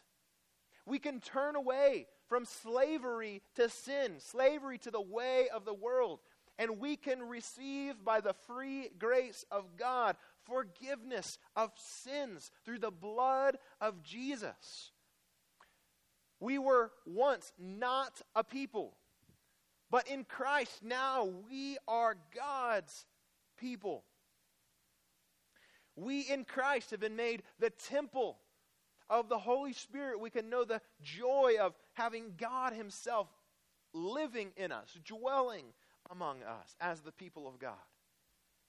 We 0.85 0.97
can 0.99 1.19
turn 1.19 1.55
away 1.55 2.07
from 2.27 2.45
slavery 2.45 3.41
to 3.55 3.69
sin, 3.69 4.13
slavery 4.19 4.77
to 4.79 4.91
the 4.91 5.01
way 5.01 5.49
of 5.53 5.65
the 5.65 5.73
world. 5.73 6.19
And 6.57 6.79
we 6.79 6.95
can 6.95 7.21
receive 7.21 8.03
by 8.03 8.21
the 8.21 8.33
free 8.33 8.89
grace 8.97 9.45
of 9.51 9.77
God 9.77 10.15
forgiveness 10.47 11.37
of 11.55 11.71
sins 11.77 12.51
through 12.65 12.79
the 12.79 12.91
blood 12.91 13.57
of 13.81 14.03
Jesus. 14.03 14.91
We 16.39 16.57
were 16.57 16.91
once 17.05 17.51
not 17.57 18.21
a 18.35 18.43
people, 18.43 18.95
but 19.89 20.07
in 20.07 20.23
Christ 20.23 20.83
now 20.83 21.29
we 21.49 21.77
are 21.87 22.15
God's 22.35 23.05
people. 23.59 24.03
We 25.95 26.21
in 26.21 26.45
Christ 26.45 26.91
have 26.91 26.99
been 26.99 27.15
made 27.15 27.41
the 27.59 27.71
temple 27.71 28.37
of 29.09 29.29
the 29.29 29.39
Holy 29.39 29.73
Spirit. 29.73 30.19
We 30.19 30.29
can 30.29 30.49
know 30.49 30.63
the 30.63 30.81
joy 31.01 31.55
of 31.59 31.73
having 31.93 32.33
God 32.37 32.73
Himself 32.73 33.27
living 33.93 34.51
in 34.57 34.71
us, 34.71 34.95
dwelling 35.05 35.65
among 36.11 36.43
us 36.43 36.75
as 36.79 37.01
the 37.01 37.11
people 37.11 37.47
of 37.47 37.57
God 37.57 37.73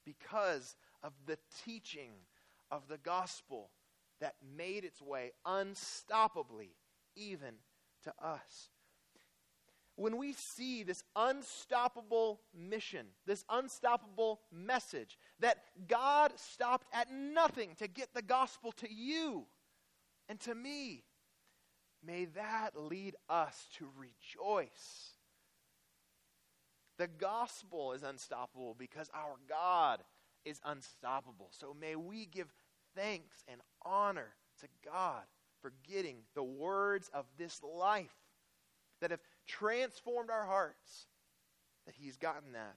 because 0.08 0.76
of 1.02 1.12
the 1.26 1.38
teaching 1.64 2.12
of 2.70 2.88
the 2.88 2.98
gospel 2.98 3.70
that 4.20 4.34
made 4.56 4.84
its 4.84 5.00
way 5.00 5.32
unstoppably 5.46 6.70
even 7.16 7.54
to 8.04 8.12
us. 8.22 8.70
When 9.96 10.16
we 10.16 10.32
see 10.32 10.84
this 10.84 11.02
unstoppable 11.16 12.40
mission, 12.56 13.06
this 13.26 13.44
unstoppable 13.50 14.40
message, 14.52 15.18
that 15.40 15.58
God 15.88 16.32
stopped 16.36 16.86
at 16.92 17.10
nothing 17.10 17.74
to 17.78 17.88
get 17.88 18.14
the 18.14 18.22
gospel 18.22 18.70
to 18.72 18.92
you 18.92 19.46
and 20.28 20.38
to 20.40 20.54
me, 20.54 21.02
May 22.04 22.26
that 22.26 22.76
lead 22.76 23.16
us 23.28 23.68
to 23.78 23.88
rejoice. 23.96 25.14
The 26.96 27.08
gospel 27.08 27.92
is 27.92 28.02
unstoppable 28.02 28.74
because 28.78 29.10
our 29.14 29.36
God 29.48 30.00
is 30.48 30.60
unstoppable. 30.64 31.48
So 31.50 31.76
may 31.78 31.96
we 31.96 32.26
give 32.26 32.52
thanks 32.94 33.44
and 33.46 33.60
honor 33.84 34.34
to 34.60 34.66
God 34.84 35.22
for 35.60 35.72
getting 35.88 36.18
the 36.34 36.42
words 36.42 37.10
of 37.12 37.26
this 37.36 37.60
life 37.62 38.14
that 39.00 39.10
have 39.10 39.20
transformed 39.46 40.30
our 40.30 40.44
hearts, 40.46 41.06
that 41.86 41.94
He's 41.94 42.16
gotten 42.16 42.52
that 42.52 42.76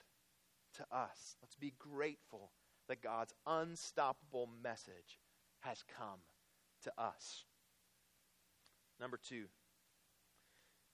to 0.77 0.95
us. 0.95 1.35
Let's 1.41 1.55
be 1.55 1.73
grateful 1.79 2.51
that 2.87 3.01
God's 3.01 3.33
unstoppable 3.45 4.49
message 4.63 5.19
has 5.61 5.83
come 5.97 6.19
to 6.83 6.91
us. 6.97 7.45
Number 8.99 9.17
two, 9.17 9.45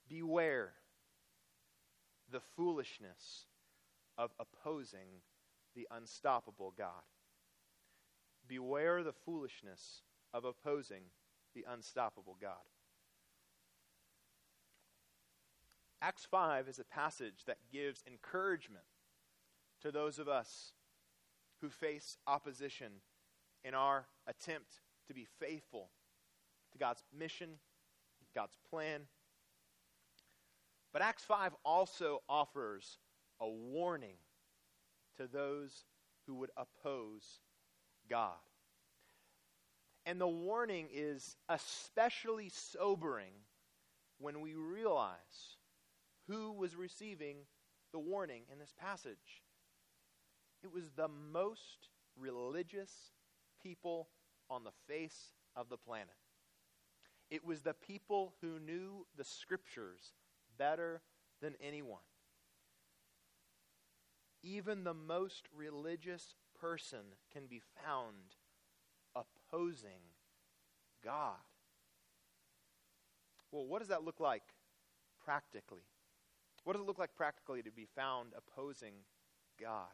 beware 0.08 0.74
the 2.32 2.42
foolishness 2.56 3.46
of 4.18 4.32
opposing 4.40 5.22
the 5.78 5.88
unstoppable 5.96 6.74
God. 6.78 7.06
Beware 8.50 9.02
the 9.02 9.14
foolishness 9.14 10.02
of 10.34 10.44
opposing 10.44 11.04
the 11.56 11.64
unstoppable 11.72 12.36
God. 12.42 12.52
Acts 16.02 16.28
5 16.30 16.68
is 16.68 16.80
a 16.80 16.84
passage 16.84 17.46
that 17.48 17.58
gives 17.72 18.04
encouragement 18.06 18.84
to 19.82 19.92
those 19.92 20.20
of 20.20 20.28
us 20.28 20.74
who 21.62 21.70
face 21.70 22.18
opposition 22.28 22.92
in 23.64 23.74
our 23.74 24.08
attempt 24.28 24.82
to 25.08 25.14
be 25.14 25.26
faithful 25.40 25.90
to 26.74 26.78
God's 26.78 27.04
mission 27.18 27.60
God's 28.38 28.58
plan. 28.70 29.02
But 30.94 31.02
Acts 31.02 31.24
5 31.24 31.56
also 31.66 32.22
offers 32.30 33.00
a 33.42 33.50
warning 33.50 34.18
to 35.18 35.28
those 35.28 35.86
who 36.26 36.36
would 36.36 36.52
oppose 36.58 37.40
God. 38.10 38.36
And 40.06 40.22
the 40.22 40.28
warning 40.28 40.88
is 40.94 41.36
especially 41.50 42.50
sobering 42.50 43.34
when 44.20 44.42
we 44.42 44.54
realize 44.54 45.58
who 46.28 46.54
was 46.54 46.76
receiving 46.76 47.38
the 47.92 48.00
warning 48.00 48.44
in 48.52 48.60
this 48.60 48.74
passage. 48.78 49.44
It 50.64 50.72
was 50.72 50.92
the 50.96 51.10
most 51.32 51.90
religious 52.18 52.92
people 53.62 54.10
on 54.50 54.64
the 54.64 54.72
face 54.88 55.34
of 55.56 55.70
the 55.70 55.78
planet. 55.78 56.16
It 57.30 57.46
was 57.46 57.62
the 57.62 57.74
people 57.74 58.34
who 58.42 58.60
knew 58.60 59.06
the 59.18 59.24
scriptures 59.24 60.14
better 60.58 61.02
than 61.42 61.56
anyone. 61.62 62.00
Even 64.48 64.86
the 64.86 64.94
most 64.94 65.44
religious 65.54 66.36
person 66.62 67.00
can 67.34 67.48
be 67.48 67.62
found 67.84 68.16
opposing 69.14 70.16
God. 71.04 71.36
Well, 73.52 73.66
what 73.66 73.80
does 73.80 73.90
that 73.90 74.06
look 74.06 74.22
like 74.22 74.44
practically? 75.24 75.82
What 76.64 76.74
does 76.74 76.82
it 76.82 76.86
look 76.86 76.98
like 76.98 77.14
practically 77.14 77.62
to 77.62 77.72
be 77.72 77.88
found 77.94 78.30
opposing 78.38 78.94
God? 79.60 79.92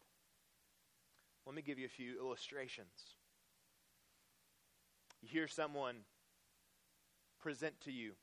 Let 1.47 1.55
me 1.55 1.63
give 1.63 1.79
you 1.79 1.85
a 1.85 1.89
few 1.89 2.19
illustrations. 2.19 3.15
You 5.23 5.29
hear 5.29 5.47
someone 5.47 5.95
present 7.41 7.73
to 7.81 7.91
you 7.91 8.13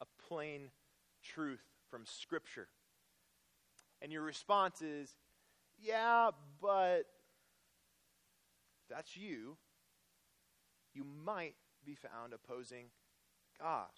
a 0.00 0.06
plain 0.26 0.70
truth 1.22 1.64
from 1.90 2.06
Scripture. 2.06 2.68
And 4.00 4.12
your 4.12 4.22
response 4.22 4.80
is, 4.80 5.16
yeah, 5.80 6.30
but 6.60 7.02
that's 8.90 9.16
you. 9.16 9.56
You 10.94 11.04
might 11.24 11.54
be 11.84 11.94
found 11.94 12.32
opposing 12.32 12.86
God. 13.60 13.88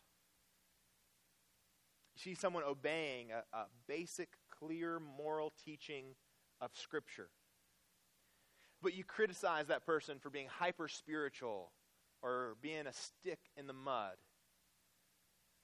You 2.15 2.21
see 2.21 2.35
someone 2.35 2.63
obeying 2.65 3.29
a, 3.31 3.57
a 3.57 3.67
basic, 3.87 4.29
clear 4.59 5.01
moral 5.01 5.53
teaching 5.65 6.17
of 6.61 6.71
Scripture. 6.75 7.31
But 8.83 8.95
you 8.95 9.05
criticize 9.05 9.67
that 9.67 9.87
person 9.87 10.19
for 10.19 10.31
being 10.31 10.49
hyper 10.49 10.89
spiritual 10.89 11.71
or 12.23 12.57
being 12.61 12.87
a 12.87 12.93
stick 12.93 13.39
in 13.57 13.67
the 13.67 13.73
mud. 13.73 14.17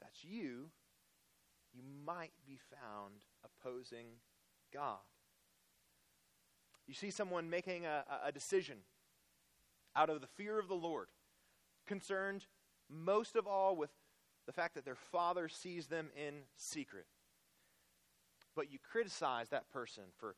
That's 0.00 0.24
you 0.24 0.70
you 1.76 1.82
might 2.06 2.32
be 2.46 2.58
found 2.70 3.26
opposing 3.44 4.06
God. 4.72 4.96
You 6.86 6.94
see 6.94 7.10
someone 7.10 7.50
making 7.50 7.84
a, 7.86 8.04
a 8.24 8.32
decision 8.32 8.78
out 9.94 10.10
of 10.10 10.20
the 10.20 10.26
fear 10.26 10.58
of 10.58 10.68
the 10.68 10.74
Lord, 10.74 11.08
concerned 11.86 12.44
most 12.88 13.34
of 13.34 13.46
all 13.46 13.76
with 13.76 13.90
the 14.46 14.52
fact 14.52 14.74
that 14.74 14.84
their 14.84 14.94
father 14.94 15.48
sees 15.48 15.86
them 15.86 16.10
in 16.16 16.34
secret. 16.56 17.06
But 18.54 18.70
you 18.70 18.78
criticize 18.78 19.48
that 19.48 19.70
person 19.70 20.04
for 20.16 20.36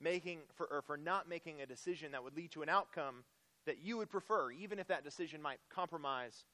making 0.00 0.40
for 0.54 0.66
or 0.66 0.82
for 0.82 0.96
not 0.96 1.28
making 1.28 1.60
a 1.60 1.66
decision 1.66 2.12
that 2.12 2.24
would 2.24 2.36
lead 2.36 2.50
to 2.52 2.62
an 2.62 2.68
outcome 2.68 3.24
that 3.66 3.78
you 3.82 3.96
would 3.98 4.10
prefer, 4.10 4.50
even 4.50 4.78
if 4.78 4.86
that 4.88 5.04
decision 5.04 5.40
might 5.40 5.58
compromise 5.70 6.44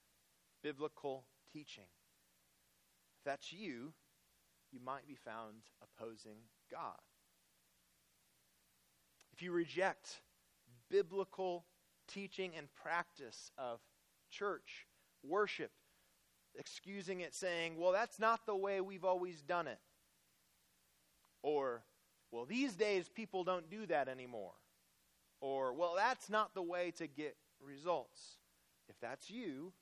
biblical 0.63 1.25
teaching. 1.53 1.85
If 3.19 3.25
that's 3.25 3.53
you, 3.53 3.93
you 4.73 4.81
might 4.85 5.07
be 5.07 5.17
found 5.17 5.57
opposing 5.83 6.39
God. 6.71 6.99
If 9.41 9.45
you 9.45 9.53
reject 9.53 10.21
biblical 10.91 11.65
teaching 12.07 12.53
and 12.59 12.67
practice 12.75 13.51
of 13.57 13.81
church, 14.31 14.87
worship, 15.23 15.71
excusing 16.59 17.21
it, 17.21 17.35
saying, 17.35 17.79
well, 17.79 17.91
that's 17.91 18.19
not 18.19 18.45
the 18.45 18.55
way 18.55 18.83
we've 18.83 19.07
always 19.07 19.41
done 19.41 19.67
it. 19.67 19.79
Or, 21.43 21.85
well, 22.31 22.45
these 22.45 22.75
days 22.75 23.09
people 23.09 23.43
don't 23.43 23.71
do 23.71 23.87
that 23.87 24.09
anymore. 24.09 24.53
Or, 25.41 25.73
well, 25.73 25.95
that's 25.97 26.29
not 26.29 26.53
the 26.53 26.61
way 26.61 26.93
to 26.99 27.07
get 27.07 27.35
results. 27.65 28.37
If 28.91 29.01
that's 29.01 29.31
you, 29.31 29.73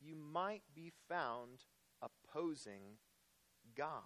you 0.00 0.14
might 0.16 0.62
be 0.74 0.92
found 1.10 1.58
opposing 2.00 2.96
God. 3.76 4.00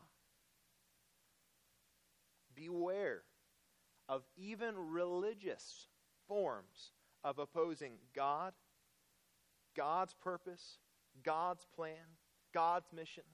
Beware 2.56 3.22
of 4.08 4.22
even 4.36 4.74
religious 4.76 5.88
forms 6.28 6.92
of 7.24 7.38
opposing 7.38 7.92
God, 8.14 8.52
God's 9.76 10.14
purpose, 10.14 10.78
God's 11.22 11.66
plan, 11.74 12.18
God's 12.52 12.92
mission, 12.92 13.24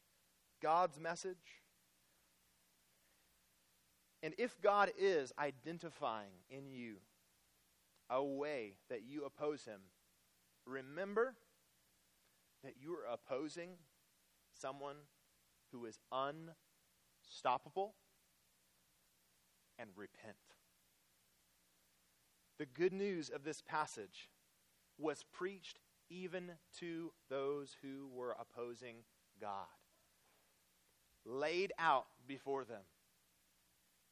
God's 0.62 0.98
message. 1.00 1.62
And 4.22 4.34
if 4.36 4.60
God 4.60 4.90
is 4.98 5.32
identifying 5.38 6.32
in 6.50 6.70
you 6.70 6.96
a 8.10 8.22
way 8.22 8.74
that 8.90 9.02
you 9.06 9.24
oppose 9.24 9.64
Him, 9.64 9.80
remember 10.66 11.34
that 12.64 12.74
you 12.80 12.92
are 12.92 13.12
opposing 13.12 13.70
someone 14.52 14.96
who 15.70 15.86
is 15.86 15.98
unstoppable 16.12 17.94
and 19.78 19.90
repent. 19.96 20.36
The 22.58 22.66
good 22.66 22.92
news 22.92 23.30
of 23.30 23.44
this 23.44 23.62
passage 23.62 24.28
was 24.98 25.24
preached 25.32 25.78
even 26.10 26.52
to 26.80 27.12
those 27.30 27.76
who 27.82 28.08
were 28.12 28.36
opposing 28.38 28.96
God, 29.40 29.66
laid 31.24 31.72
out 31.78 32.06
before 32.26 32.64
them. 32.64 32.82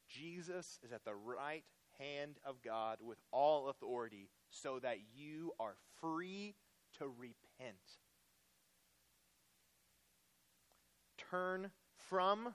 Jesus 0.07 0.79
is 0.83 0.93
at 0.93 1.03
the 1.03 1.15
right 1.15 1.65
hand 1.99 2.39
of 2.45 2.61
God 2.61 2.99
with 3.01 3.17
all 3.31 3.67
authority 3.69 4.29
so 4.49 4.79
that 4.79 4.99
you 5.15 5.51
are 5.59 5.75
free 5.99 6.55
to 6.99 7.07
repent. 7.07 7.75
Turn 11.29 11.71
from 12.09 12.53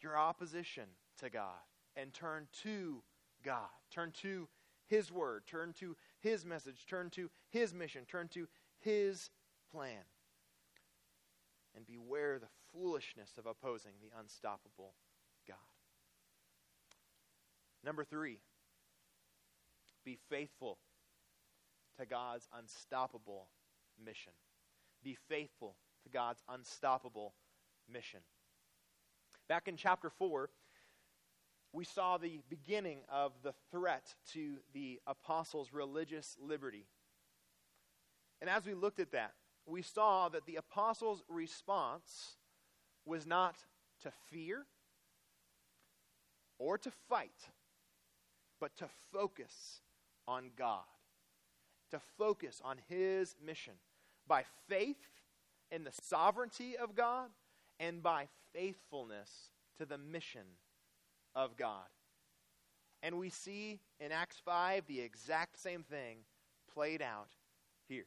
your 0.00 0.16
opposition 0.16 0.84
to 1.18 1.28
God 1.28 1.60
and 1.96 2.14
turn 2.14 2.46
to 2.62 3.02
God. 3.44 3.68
Turn 3.90 4.12
to 4.22 4.48
His 4.86 5.12
Word. 5.12 5.42
Turn 5.46 5.72
to 5.80 5.96
His 6.20 6.44
message. 6.44 6.86
Turn 6.88 7.10
to 7.10 7.30
His 7.50 7.74
mission. 7.74 8.04
Turn 8.06 8.28
to 8.28 8.48
His 8.80 9.30
plan. 9.72 10.02
And 11.76 11.86
beware 11.86 12.38
the 12.38 12.46
foolishness 12.72 13.30
of 13.38 13.46
opposing 13.46 13.92
the 14.00 14.18
unstoppable 14.18 14.94
God. 15.46 15.56
Number 17.84 18.04
three, 18.04 18.38
be 20.04 20.18
faithful 20.30 20.78
to 21.98 22.06
God's 22.06 22.48
unstoppable 22.56 23.48
mission. 24.02 24.32
Be 25.02 25.16
faithful 25.28 25.76
to 26.04 26.08
God's 26.10 26.42
unstoppable 26.48 27.34
mission. 27.92 28.20
Back 29.48 29.68
in 29.68 29.76
chapter 29.76 30.10
4, 30.10 30.48
we 31.74 31.84
saw 31.84 32.16
the 32.16 32.40
beginning 32.48 33.00
of 33.12 33.32
the 33.42 33.52
threat 33.72 34.14
to 34.32 34.58
the 34.72 35.00
apostles' 35.08 35.72
religious 35.72 36.36
liberty. 36.40 36.86
And 38.40 38.48
as 38.48 38.64
we 38.64 38.74
looked 38.74 39.00
at 39.00 39.10
that, 39.10 39.32
we 39.66 39.82
saw 39.82 40.28
that 40.28 40.46
the 40.46 40.54
apostles' 40.54 41.24
response 41.28 42.36
was 43.04 43.26
not 43.26 43.56
to 44.02 44.12
fear 44.30 44.66
or 46.60 46.78
to 46.78 46.92
fight, 47.08 47.50
but 48.60 48.76
to 48.76 48.86
focus 49.12 49.80
on 50.28 50.50
God, 50.56 50.84
to 51.90 52.00
focus 52.16 52.62
on 52.64 52.76
His 52.88 53.34
mission 53.44 53.74
by 54.28 54.44
faith 54.68 55.08
in 55.72 55.82
the 55.82 55.92
sovereignty 55.92 56.76
of 56.76 56.94
God 56.94 57.30
and 57.80 58.00
by 58.00 58.28
faithfulness 58.52 59.50
to 59.78 59.84
the 59.84 59.98
mission 59.98 60.44
of 61.34 61.56
God. 61.56 61.86
And 63.02 63.18
we 63.18 63.30
see 63.30 63.80
in 64.00 64.12
Acts 64.12 64.40
5 64.44 64.86
the 64.86 65.00
exact 65.00 65.58
same 65.58 65.82
thing 65.82 66.18
played 66.72 67.02
out 67.02 67.28
here. 67.86 68.06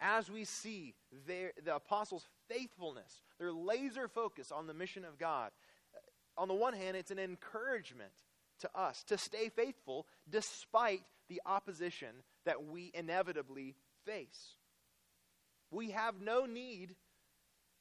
As 0.00 0.30
we 0.30 0.44
see 0.44 0.94
their, 1.26 1.52
the 1.62 1.76
apostles' 1.76 2.26
faithfulness, 2.48 3.22
their 3.38 3.52
laser 3.52 4.08
focus 4.08 4.50
on 4.50 4.66
the 4.66 4.74
mission 4.74 5.04
of 5.04 5.18
God, 5.18 5.50
on 6.38 6.48
the 6.48 6.54
one 6.54 6.72
hand, 6.72 6.96
it's 6.96 7.10
an 7.10 7.18
encouragement 7.18 8.12
to 8.60 8.70
us 8.74 9.04
to 9.04 9.18
stay 9.18 9.50
faithful 9.50 10.06
despite 10.28 11.02
the 11.28 11.42
opposition 11.44 12.08
that 12.46 12.64
we 12.64 12.90
inevitably 12.94 13.74
face. 14.06 14.56
We 15.70 15.90
have 15.90 16.20
no 16.20 16.46
need 16.46 16.96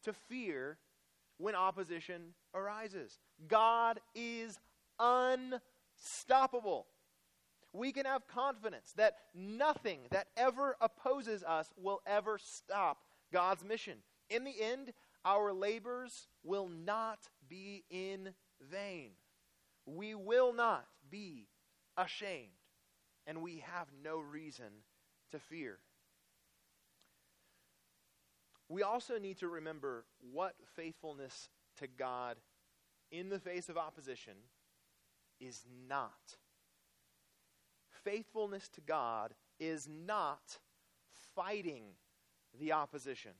to 0.03 0.13
fear 0.13 0.77
when 1.39 1.55
opposition 1.55 2.33
arises. 2.53 3.17
God 3.47 3.99
is 4.13 4.59
unstoppable. 4.99 6.85
We 7.73 7.91
can 7.91 8.05
have 8.05 8.27
confidence 8.27 8.93
that 8.97 9.15
nothing 9.33 10.01
that 10.11 10.27
ever 10.37 10.75
opposes 10.81 11.43
us 11.43 11.69
will 11.77 12.01
ever 12.05 12.37
stop 12.37 12.99
God's 13.31 13.63
mission. 13.63 13.99
In 14.29 14.43
the 14.43 14.61
end, 14.61 14.93
our 15.25 15.53
labors 15.53 16.27
will 16.43 16.67
not 16.67 17.19
be 17.47 17.83
in 17.89 18.33
vain. 18.69 19.11
We 19.85 20.15
will 20.15 20.53
not 20.53 20.85
be 21.09 21.47
ashamed, 21.97 22.49
and 23.25 23.41
we 23.41 23.63
have 23.65 23.87
no 24.03 24.19
reason 24.19 24.83
to 25.31 25.39
fear. 25.39 25.79
We 28.69 28.83
also 28.83 29.17
need 29.17 29.37
to 29.39 29.47
remember 29.47 30.05
what 30.31 30.53
faithfulness 30.75 31.49
to 31.79 31.87
God 31.87 32.37
in 33.11 33.29
the 33.29 33.39
face 33.39 33.67
of 33.67 33.77
opposition 33.77 34.33
is 35.39 35.65
not. 35.87 36.37
Faithfulness 38.03 38.69
to 38.69 38.81
God 38.81 39.33
is 39.59 39.87
not 39.87 40.59
fighting 41.35 41.83
the 42.59 42.71
opposition. 42.71 43.31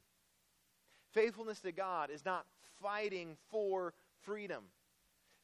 Faithfulness 1.12 1.60
to 1.62 1.72
God 1.72 2.10
is 2.10 2.26
not 2.26 2.46
fighting 2.82 3.38
for 3.50 3.94
freedom. 4.22 4.66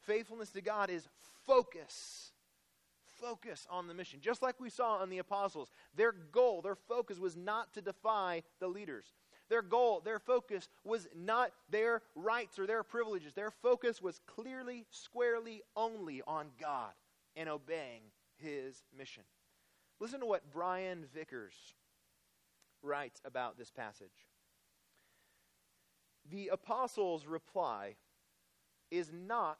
Faithfulness 0.01 0.49
to 0.51 0.61
God 0.61 0.89
is 0.89 1.07
focus. 1.45 2.31
Focus 3.19 3.65
on 3.69 3.87
the 3.87 3.93
mission. 3.93 4.19
Just 4.19 4.41
like 4.41 4.59
we 4.59 4.69
saw 4.69 4.97
on 4.97 5.09
the 5.09 5.19
apostles, 5.19 5.71
their 5.95 6.11
goal, 6.11 6.61
their 6.61 6.75
focus 6.75 7.17
was 7.17 7.35
not 7.35 7.73
to 7.73 7.81
defy 7.81 8.43
the 8.59 8.67
leaders. 8.67 9.13
Their 9.49 9.61
goal, 9.61 10.01
their 10.03 10.19
focus 10.19 10.69
was 10.83 11.07
not 11.15 11.51
their 11.69 12.01
rights 12.15 12.57
or 12.57 12.65
their 12.65 12.83
privileges. 12.83 13.33
Their 13.33 13.51
focus 13.51 14.01
was 14.01 14.19
clearly, 14.25 14.85
squarely 14.89 15.61
only 15.75 16.21
on 16.25 16.47
God 16.59 16.91
and 17.35 17.47
obeying 17.47 18.01
his 18.37 18.83
mission. 18.97 19.23
Listen 19.99 20.19
to 20.19 20.25
what 20.25 20.51
Brian 20.51 21.05
Vickers 21.13 21.53
writes 22.81 23.21
about 23.23 23.57
this 23.57 23.71
passage. 23.71 24.27
The 26.29 26.49
apostles' 26.51 27.27
reply 27.27 27.95
is 28.89 29.11
not 29.13 29.59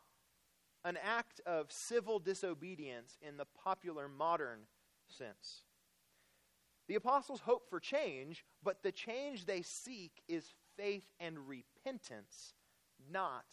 an 0.84 0.98
act 1.04 1.42
of 1.46 1.72
civil 1.72 2.20
disobedience 2.20 3.18
in 3.22 3.38
the 3.38 3.46
popular 3.46 4.08
modern 4.08 4.62
sense. 5.08 5.64
The 6.88 6.96
apostles 6.96 7.42
hope 7.42 7.70
for 7.70 7.80
change, 7.80 8.46
but 8.64 8.84
the 8.84 8.92
change 8.92 9.46
they 9.46 9.62
seek 9.62 10.22
is 10.28 10.54
faith 10.78 11.06
and 11.20 11.48
repentance, 11.48 12.54
not 13.12 13.46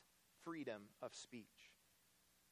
freedom 0.45 0.83
of 1.01 1.15
speech. 1.15 1.73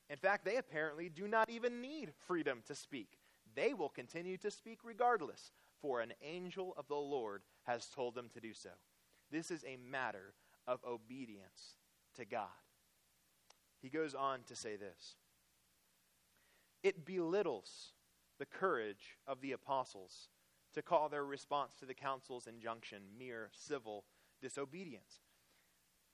In 0.09 0.17
fact, 0.17 0.45
they 0.45 0.57
apparently 0.57 1.09
do 1.09 1.29
not 1.29 1.51
even 1.51 1.81
need 1.81 2.13
freedom 2.27 2.63
to 2.67 2.75
speak. 2.75 3.19
They 3.55 3.75
will 3.75 3.89
continue 3.89 4.37
to 4.39 4.51
speak 4.51 4.79
regardless, 4.83 5.53
for 5.81 6.01
an 6.01 6.13
angel 6.23 6.75
of 6.77 6.89
the 6.89 6.95
Lord 6.97 7.43
has 7.65 7.87
told 7.87 8.15
them 8.15 8.29
to 8.35 8.41
do 8.41 8.53
so. 8.53 8.71
This 9.31 9.51
is 9.51 9.65
a 9.65 9.77
matter 9.77 10.35
of 10.67 10.81
obedience 10.87 11.77
to 12.17 12.25
God. 12.25 12.49
He 13.81 13.89
goes 13.89 14.15
on 14.15 14.41
to 14.47 14.57
say 14.57 14.77
this 14.77 15.17
It 16.83 17.05
belittles 17.05 17.93
the 18.39 18.47
courage 18.47 19.17
of 19.27 19.41
the 19.41 19.53
apostles 19.53 20.29
to 20.75 20.83
call 20.83 21.09
their 21.09 21.25
response 21.25 21.75
to 21.75 21.87
the 21.87 21.95
council's 21.95 22.47
injunction 22.47 23.03
mere 23.19 23.51
civil 23.53 24.05
disobedience. 24.41 25.21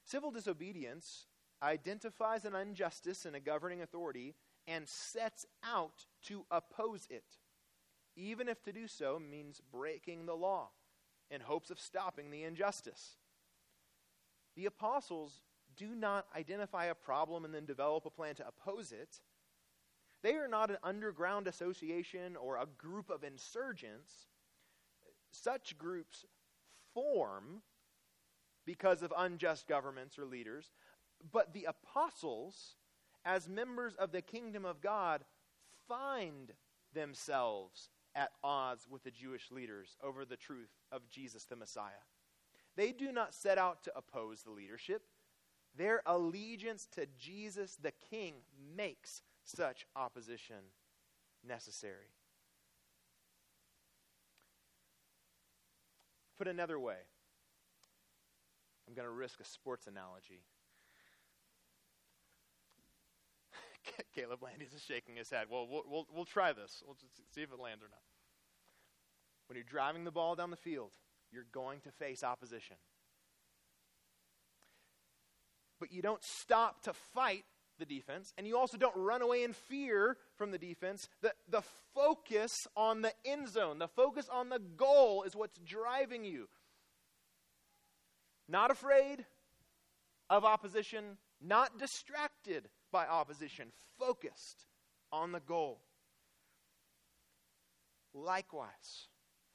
Civil 0.05 0.31
disobedience 0.31 1.27
identifies 1.63 2.45
an 2.45 2.55
injustice 2.55 3.27
in 3.27 3.35
a 3.35 3.41
governing 3.41 3.83
authority 3.83 4.35
and 4.67 4.89
sets 4.89 5.47
out 5.65 6.07
to 6.23 6.45
oppose 6.51 7.07
it, 7.11 7.39
even 8.17 8.49
if 8.49 8.63
to 8.63 8.73
do 8.73 8.87
so 8.87 9.19
means 9.19 9.61
breaking 9.73 10.27
the 10.27 10.35
law 10.35 10.71
in 11.31 11.41
hopes 11.41 11.71
of 11.71 11.81
stopping 11.81 12.31
the 12.31 12.45
injustice. 12.45 13.17
The 14.55 14.67
apostles 14.67 15.43
do 15.77 15.89
not 15.95 16.27
identify 16.35 16.87
a 16.87 16.95
problem 16.95 17.45
and 17.45 17.55
then 17.55 17.67
develop 17.67 18.07
a 18.07 18.11
plan 18.11 18.35
to 18.37 18.47
oppose 18.49 18.93
it. 18.93 19.21
They 20.23 20.35
are 20.35 20.49
not 20.49 20.71
an 20.71 20.79
underground 20.83 21.47
association 21.47 22.37
or 22.37 22.57
a 22.57 22.67
group 22.79 23.11
of 23.11 23.23
insurgents. 23.23 24.27
Such 25.43 25.77
groups 25.77 26.25
form 26.95 27.63
because 28.65 29.03
of 29.03 29.13
unjust 29.17 29.69
governments 29.69 30.19
or 30.19 30.25
leaders, 30.25 30.73
but 31.33 31.53
the 31.53 31.67
apostles, 31.69 32.77
as 33.25 33.49
members 33.49 33.95
of 33.95 34.13
the 34.13 34.23
kingdom 34.23 34.65
of 34.65 34.81
God, 34.81 35.25
find 35.89 36.53
themselves 36.93 37.91
at 38.15 38.31
odds 38.43 38.89
with 38.89 39.05
the 39.05 39.11
Jewish 39.11 39.51
leaders 39.51 39.97
over 40.03 40.25
the 40.25 40.37
truth 40.37 40.71
of 40.91 41.09
Jesus 41.09 41.45
the 41.45 41.57
Messiah. 41.57 42.05
They 42.77 42.93
do 42.93 43.13
not 43.13 43.35
set 43.35 43.59
out 43.59 43.83
to 43.85 43.93
oppose 43.97 44.43
the 44.43 44.51
leadership. 44.51 45.03
Their 45.77 46.03
allegiance 46.07 46.89
to 46.97 47.07
Jesus 47.19 47.77
the 47.77 47.93
King 48.11 48.35
makes 48.77 49.23
such 49.45 49.87
opposition 49.95 50.73
necessary. 51.47 52.16
Put 56.39 56.49
another 56.49 56.79
way, 56.79 56.97
I'm 58.87 58.95
going 58.95 59.09
to 59.09 59.15
risk 59.15 59.41
a 59.41 59.45
sports 59.45 59.87
analogy. 59.87 60.43
Caleb 64.15 64.43
Landis 64.43 64.73
is 64.75 64.83
shaking 64.83 65.17
his 65.17 65.31
head. 65.31 65.47
Well, 65.51 65.67
well, 65.71 66.07
we'll, 66.15 66.25
try 66.25 66.53
this. 66.53 66.83
We'll 66.87 66.97
just 66.97 67.35
see 67.35 67.43
if 67.43 67.53
it 67.53 67.59
lands 67.59 67.83
or 67.83 67.89
not. 67.89 68.03
When 69.49 69.57
you're 69.57 69.65
driving 69.65 70.05
the 70.05 70.11
ball 70.11 70.35
down 70.35 70.51
the 70.51 70.57
field, 70.57 70.93
you're 71.33 71.47
going 71.53 71.81
to 71.81 71.91
face 71.91 72.23
opposition. 72.23 72.77
But 75.79 75.93
you 75.93 76.03
don't 76.03 76.25
stop 76.25 76.83
to 76.83 76.93
fight 76.93 77.45
the 77.79 77.87
defense, 77.87 78.33
and 78.37 78.47
you 78.47 78.57
also 78.57 78.77
don't 78.77 78.97
run 78.97 79.23
away 79.23 79.43
in 79.43 79.53
fear 79.53 80.17
from 80.37 80.51
the 80.51 80.59
defense. 80.59 81.09
The, 81.23 81.33
the 81.49 81.63
focus 81.95 82.53
on 82.77 83.03
the 83.03 83.13
end 83.25 83.49
zone, 83.49 83.79
the 83.79 83.89
focus 83.89 84.29
on 84.33 84.49
the 84.49 84.59
goal 84.59 85.23
is 85.25 85.35
what's 85.35 85.59
driving 85.59 86.25
you. 86.25 86.49
Not 88.49 88.71
afraid 88.71 89.25
of 90.31 90.45
opposition, 90.45 91.19
not 91.41 91.79
distracted 91.79 92.69
by 92.93 93.07
opposition, 93.07 93.69
focused 93.99 94.67
on 95.13 95.33
the 95.33 95.41
goal. 95.41 95.81
Likewise, 98.15 99.09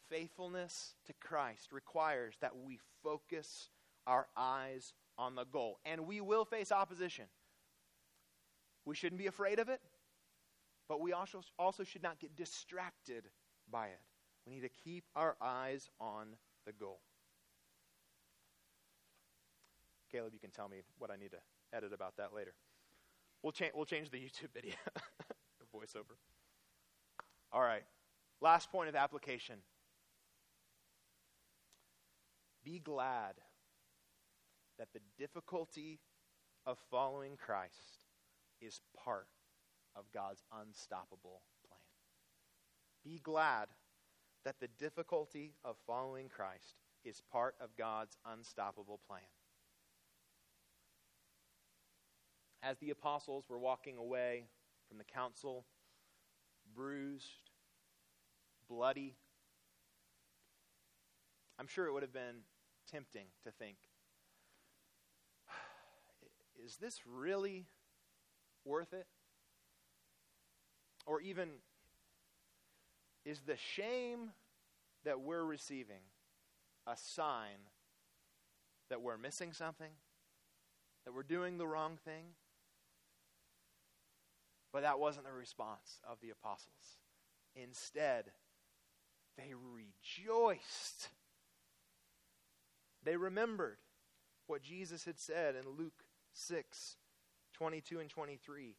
faithfulness 0.10 0.94
to 1.08 1.14
Christ 1.14 1.72
requires 1.72 2.36
that 2.42 2.52
we 2.66 2.80
focus 3.02 3.70
our 4.06 4.28
eyes 4.36 4.94
on 5.18 5.36
the 5.36 5.46
goal. 5.46 5.80
And 5.86 6.06
we 6.06 6.22
will 6.22 6.46
face 6.46 6.72
opposition. 6.72 7.26
We 8.86 8.96
shouldn't 8.96 9.20
be 9.20 9.28
afraid 9.28 9.60
of 9.60 9.70
it, 9.70 9.80
but 10.88 11.00
we 11.02 11.14
also, 11.14 11.42
also 11.60 11.84
should 11.84 12.04
not 12.04 12.20
get 12.20 12.36
distracted 12.36 13.26
by 13.70 13.88
it. 13.88 14.00
We 14.46 14.54
need 14.54 14.62
to 14.62 14.70
keep 14.84 15.06
our 15.16 15.36
eyes 15.42 15.90
on 16.00 16.36
the 16.66 16.74
goal. 16.74 17.00
Caleb, 20.12 20.34
you 20.34 20.40
can 20.40 20.52
tell 20.52 20.68
me 20.68 20.82
what 20.98 21.12
I 21.12 21.16
need 21.16 21.32
to 21.32 21.38
edit 21.74 21.94
about 21.94 22.18
that 22.18 22.34
later. 22.34 22.54
We'll, 23.44 23.54
cha- 23.54 23.70
we'll 23.74 23.86
change 23.86 24.10
the 24.10 24.18
YouTube 24.18 24.52
video, 24.54 24.74
the 24.96 25.66
voiceover. 25.78 26.18
All 27.52 27.62
right. 27.62 27.84
Last 28.42 28.72
point 28.72 28.90
of 28.90 28.96
application. 28.96 29.56
Be 32.64 32.80
glad 32.80 33.36
that 34.78 34.90
the 34.94 35.00
difficulty 35.18 36.00
of 36.66 36.78
following 36.90 37.38
Christ 37.38 38.11
is 38.62 38.82
part 39.04 39.28
of 39.96 40.12
God's 40.14 40.44
unstoppable 40.62 41.42
plan. 41.68 41.80
Be 43.04 43.20
glad 43.20 43.68
that 44.46 44.60
the 44.60 44.70
difficulty 44.80 45.54
of 45.64 45.76
following 45.86 46.30
Christ 46.30 46.76
is 47.04 47.22
part 47.32 47.56
of 47.60 47.76
God's 47.78 48.18
unstoppable 48.26 49.00
plan. 49.08 49.22
As 52.64 52.78
the 52.78 52.92
apostles 52.92 53.46
were 53.50 53.58
walking 53.58 53.98
away 53.98 54.46
from 54.88 55.00
the 55.00 55.04
council, 55.04 55.66
bruised, 56.76 57.50
bloody, 58.70 59.16
I'm 61.60 61.68
sure 61.68 61.88
it 61.88 61.94
would 61.94 62.04
have 62.04 62.14
been 62.14 62.44
tempting 62.92 63.26
to 63.44 63.52
think, 63.52 63.78
is 66.66 66.78
this 66.78 67.00
really 67.06 67.66
worth 68.66 68.94
it? 68.94 69.08
Or 71.06 71.22
even, 71.22 71.50
is 73.26 73.42
the 73.42 73.58
shame 73.58 74.32
that 75.04 75.22
we're 75.22 75.44
receiving 75.44 76.02
a 76.88 76.96
sign 76.96 77.70
that 78.90 79.02
we're 79.02 79.18
missing 79.18 79.54
something? 79.54 79.92
That 81.06 81.14
we're 81.14 81.24
doing 81.24 81.58
the 81.58 81.68
wrong 81.68 81.98
thing? 82.06 82.36
But 84.72 84.84
that 84.84 85.00
wasn't 85.00 85.26
the 85.26 85.34
response 85.34 86.00
of 86.10 86.20
the 86.22 86.30
apostles. 86.30 87.00
Instead, 87.56 88.26
they 89.38 89.54
rejoiced. 89.54 91.10
They 93.04 93.18
remembered 93.18 93.78
what 94.48 94.62
Jesus 94.62 95.06
had 95.06 95.20
said 95.20 95.56
in 95.56 95.78
Luke 95.78 96.04
6 96.34 96.98
22 97.62 98.00
and 98.00 98.10
23. 98.10 98.76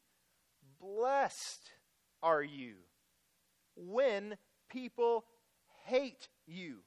Blessed 0.80 1.70
are 2.20 2.42
you 2.42 2.74
when 3.76 4.36
people 4.68 5.24
hate 5.84 6.28
you, 6.48 6.78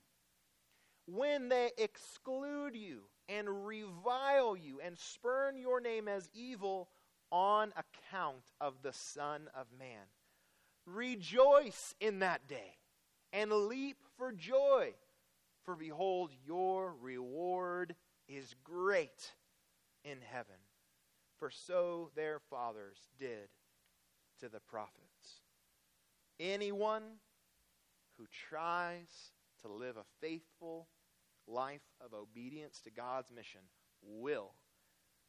when 1.08 1.48
they 1.48 1.72
exclude 1.78 2.76
you 2.76 3.04
and 3.30 3.66
revile 3.66 4.58
you 4.58 4.82
and 4.84 4.98
spurn 5.00 5.58
your 5.58 5.80
name 5.80 6.10
as 6.10 6.30
evil 6.34 6.89
on 7.32 7.72
account 7.78 8.43
of 8.60 8.74
the 8.82 8.91
Son 8.91 9.43
of 9.58 9.68
Man. 9.80 10.04
Rejoice 10.86 11.96
in 12.02 12.20
that 12.20 12.46
day 12.50 12.76
and 13.32 13.50
leap 13.54 13.96
for 14.18 14.34
joy, 14.34 14.93
for 15.64 15.78
behold, 15.78 16.32
your 16.46 16.93
reward 17.02 17.96
is 18.28 18.54
great 18.66 19.32
in 20.04 20.18
heaven. 20.30 20.58
For 21.40 21.50
so 21.50 22.12
their 22.16 22.40
fathers 22.50 22.98
did 23.20 23.50
to 24.40 24.50
the 24.50 24.60
prophets. 24.60 25.42
Anyone 26.40 27.04
who 28.18 28.26
tries 28.50 29.32
to 29.62 29.68
live 29.68 29.98
a 29.98 30.06
faithful 30.22 30.88
life 31.48 31.82
of 32.04 32.14
obedience 32.14 32.82
to 32.82 32.92
God's 32.92 33.32
mission 33.32 33.62
will 34.02 34.54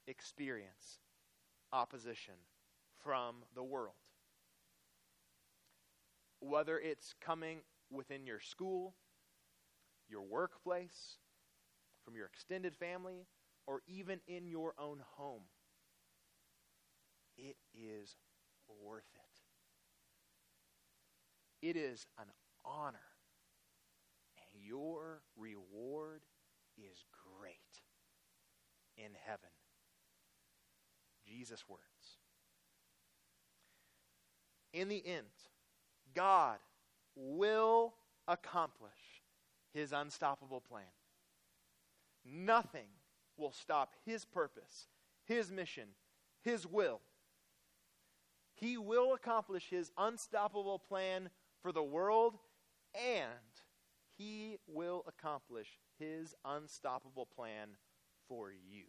experience 0.06 1.00
opposition 1.72 2.34
from 3.02 3.36
the 3.54 3.62
world. 3.62 3.94
Whether 6.40 6.78
it's 6.78 7.14
coming 7.20 7.58
within 7.90 8.26
your 8.26 8.40
school, 8.40 8.94
your 10.08 10.22
workplace, 10.22 11.18
from 12.04 12.14
your 12.14 12.26
extended 12.26 12.76
family, 12.76 13.26
or 13.66 13.80
even 13.86 14.20
in 14.28 14.46
your 14.46 14.74
own 14.78 15.02
home, 15.16 15.42
it 17.36 17.56
is 17.74 18.16
worth 18.84 19.08
it. 19.14 19.20
It 21.68 21.76
is 21.76 22.06
an 22.18 22.26
honor, 22.64 22.98
and 24.36 24.62
your 24.62 25.22
reward 25.36 26.22
is 26.76 27.04
great. 27.40 27.80
in 28.96 29.10
heaven. 29.26 29.50
Jesus' 31.26 31.64
words. 31.68 31.82
In 34.72 34.88
the 34.88 35.04
end, 35.06 35.26
God 36.14 36.58
will 37.14 37.94
accomplish 38.28 39.22
his 39.72 39.92
unstoppable 39.92 40.60
plan. 40.60 40.84
Nothing 42.24 42.88
will 43.36 43.52
stop 43.52 43.94
his 44.04 44.24
purpose, 44.24 44.88
his 45.24 45.50
mission, 45.50 45.88
his 46.42 46.66
will. 46.66 47.00
He 48.56 48.78
will 48.78 49.12
accomplish 49.12 49.68
his 49.68 49.92
unstoppable 49.98 50.78
plan 50.78 51.28
for 51.62 51.72
the 51.72 51.82
world, 51.82 52.38
and 52.94 53.28
he 54.16 54.56
will 54.66 55.04
accomplish 55.06 55.68
his 55.98 56.34
unstoppable 56.44 57.26
plan 57.26 57.76
for 58.28 58.50
you. 58.50 58.84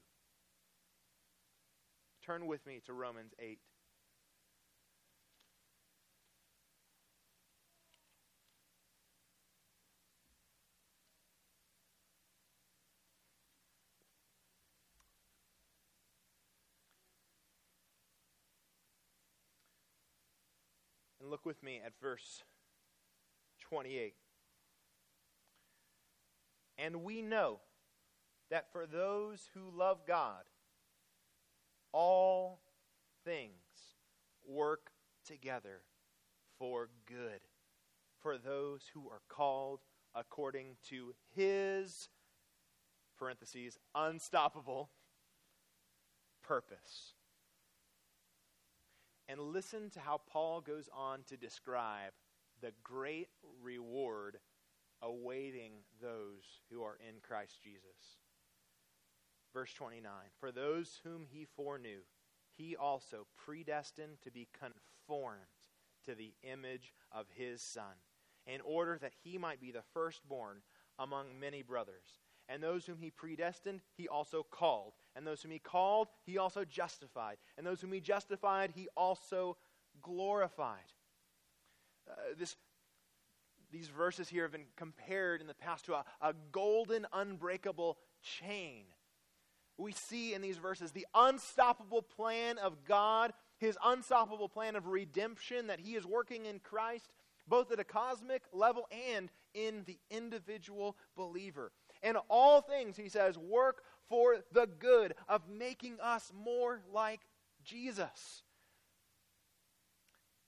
Turn 2.25 2.47
with 2.47 2.65
me 2.65 2.81
to 2.85 2.93
Romans 2.93 3.33
8. 3.39 3.59
And 21.26 21.26
look 21.37 21.45
with 21.45 21.61
me 21.61 21.79
at 21.85 21.93
verse 22.01 22.43
28. 23.69 24.15
And 26.79 27.03
we 27.03 27.21
know 27.21 27.59
that 28.49 28.71
for 28.71 28.87
those 28.87 29.47
who 29.53 29.69
love 29.77 29.99
God, 30.07 30.45
all 31.91 32.59
things 33.23 33.51
work 34.47 34.89
together 35.27 35.81
for 36.57 36.89
good 37.05 37.41
for 38.19 38.39
those 38.39 38.81
who 38.95 39.07
are 39.07 39.21
called 39.29 39.81
according 40.15 40.77
to 40.89 41.13
his 41.35 42.09
parentheses 43.19 43.77
unstoppable 43.93 44.89
purpose 46.41 47.13
and 49.27 49.39
listen 49.39 49.89
to 49.91 49.99
how 49.99 50.21
Paul 50.31 50.61
goes 50.61 50.89
on 50.93 51.23
to 51.27 51.37
describe 51.37 52.13
the 52.61 52.71
great 52.83 53.27
reward 53.61 54.37
awaiting 55.01 55.73
those 56.01 56.43
who 56.71 56.81
are 56.83 56.97
in 57.07 57.15
Christ 57.21 57.61
Jesus. 57.63 58.17
Verse 59.53 59.73
29 59.73 60.11
For 60.39 60.51
those 60.51 60.99
whom 61.03 61.25
he 61.29 61.45
foreknew, 61.45 62.01
he 62.57 62.75
also 62.75 63.27
predestined 63.37 64.21
to 64.23 64.31
be 64.31 64.47
conformed 64.57 65.41
to 66.05 66.15
the 66.15 66.33
image 66.43 66.93
of 67.11 67.25
his 67.35 67.61
Son, 67.61 67.95
in 68.45 68.61
order 68.61 68.97
that 69.01 69.13
he 69.23 69.37
might 69.37 69.61
be 69.61 69.71
the 69.71 69.83
firstborn 69.93 70.57
among 70.97 71.39
many 71.39 71.61
brothers. 71.61 72.19
And 72.49 72.63
those 72.63 72.85
whom 72.85 72.97
he 72.99 73.11
predestined, 73.11 73.81
he 73.97 74.07
also 74.07 74.45
called. 74.49 74.93
And 75.17 75.25
those 75.25 75.41
whom 75.41 75.49
he 75.49 75.57
called, 75.57 76.09
he 76.25 76.37
also 76.37 76.63
justified. 76.63 77.37
And 77.57 77.65
those 77.65 77.81
whom 77.81 77.91
he 77.91 77.99
justified, 77.99 78.71
he 78.75 78.87
also 78.95 79.57
glorified. 79.99 80.93
Uh, 82.07 82.13
this, 82.37 82.55
these 83.71 83.87
verses 83.87 84.29
here 84.29 84.43
have 84.43 84.51
been 84.51 84.67
compared 84.75 85.41
in 85.41 85.47
the 85.47 85.55
past 85.55 85.85
to 85.85 85.95
a, 85.95 86.05
a 86.21 86.35
golden, 86.51 87.07
unbreakable 87.11 87.97
chain. 88.21 88.83
We 89.75 89.91
see 89.91 90.35
in 90.35 90.41
these 90.43 90.57
verses 90.57 90.91
the 90.91 91.07
unstoppable 91.15 92.03
plan 92.03 92.59
of 92.59 92.85
God, 92.85 93.33
his 93.57 93.75
unstoppable 93.83 94.49
plan 94.49 94.75
of 94.75 94.85
redemption 94.85 95.65
that 95.67 95.79
he 95.79 95.95
is 95.95 96.05
working 96.05 96.45
in 96.45 96.59
Christ, 96.59 97.11
both 97.47 97.71
at 97.71 97.79
a 97.79 97.83
cosmic 97.83 98.43
level 98.53 98.87
and 99.15 99.31
in 99.55 99.83
the 99.87 99.97
individual 100.11 100.95
believer. 101.15 101.71
And 102.03 102.17
all 102.29 102.61
things, 102.61 102.97
he 102.97 103.09
says, 103.09 103.37
work 103.37 103.81
for 104.09 104.37
the 104.51 104.67
good 104.79 105.13
of 105.27 105.41
making 105.49 105.97
us 106.01 106.31
more 106.43 106.81
like 106.93 107.21
Jesus. 107.63 108.43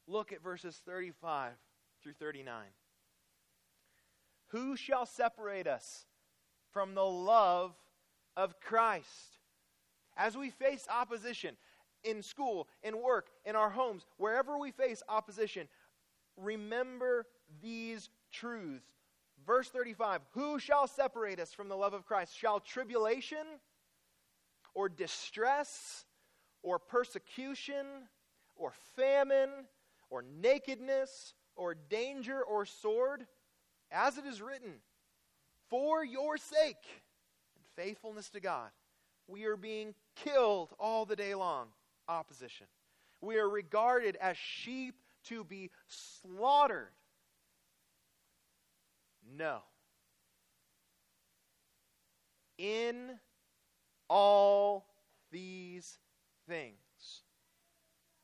Look 0.08 0.32
at 0.32 0.42
verses 0.42 0.82
35 0.86 1.54
through 2.02 2.14
39. 2.14 2.64
Who 4.48 4.76
shall 4.76 5.06
separate 5.06 5.68
us 5.68 6.06
from 6.72 6.96
the 6.96 7.06
love 7.06 7.76
of 8.36 8.60
Christ? 8.60 9.38
As 10.18 10.36
we 10.36 10.50
face 10.50 10.88
opposition 10.90 11.56
in 12.04 12.24
school, 12.24 12.68
in 12.82 13.02
work, 13.02 13.28
in 13.46 13.56
our 13.56 13.70
homes, 13.70 14.06
wherever 14.18 14.58
we 14.58 14.72
face 14.72 15.04
opposition, 15.08 15.68
remember 16.36 17.26
these 17.62 18.10
truths 18.32 18.92
Verse 19.50 19.68
35 19.70 20.22
Who 20.36 20.60
shall 20.60 20.86
separate 20.86 21.40
us 21.40 21.54
from 21.54 21.70
the 21.70 21.76
love 21.76 21.96
of 21.96 22.06
Christ? 22.06 22.38
Shall 22.38 22.60
tribulation 22.60 23.48
or 24.76 24.90
distress 24.90 26.06
or 26.62 26.78
persecution 26.78 27.84
or 28.56 28.74
famine 28.96 29.50
or 30.12 30.24
nakedness 30.40 31.34
or 31.56 31.74
danger 31.74 32.44
or 32.44 32.68
sword? 32.68 33.26
As 33.92 34.20
it 34.20 34.26
is 34.28 34.40
written, 34.40 34.74
for 35.68 36.06
your 36.06 36.38
sake 36.38 36.86
and 37.56 37.66
faithfulness 37.76 38.30
to 38.30 38.40
God, 38.40 38.70
we 39.28 39.46
are 39.46 39.58
being 39.58 39.96
killed 40.16 40.70
all 40.80 41.08
the 41.08 41.16
day 41.16 41.34
long. 41.34 41.70
Opposition. 42.08 42.68
We 43.20 43.40
are 43.40 43.50
regarded 43.50 44.16
as 44.22 44.38
sheep 44.38 44.94
to 45.24 45.44
be 45.44 45.72
slaughtered. 45.88 46.92
No. 49.38 49.60
In 52.58 53.20
all 54.10 54.86
these 55.32 56.00
things, 56.48 56.76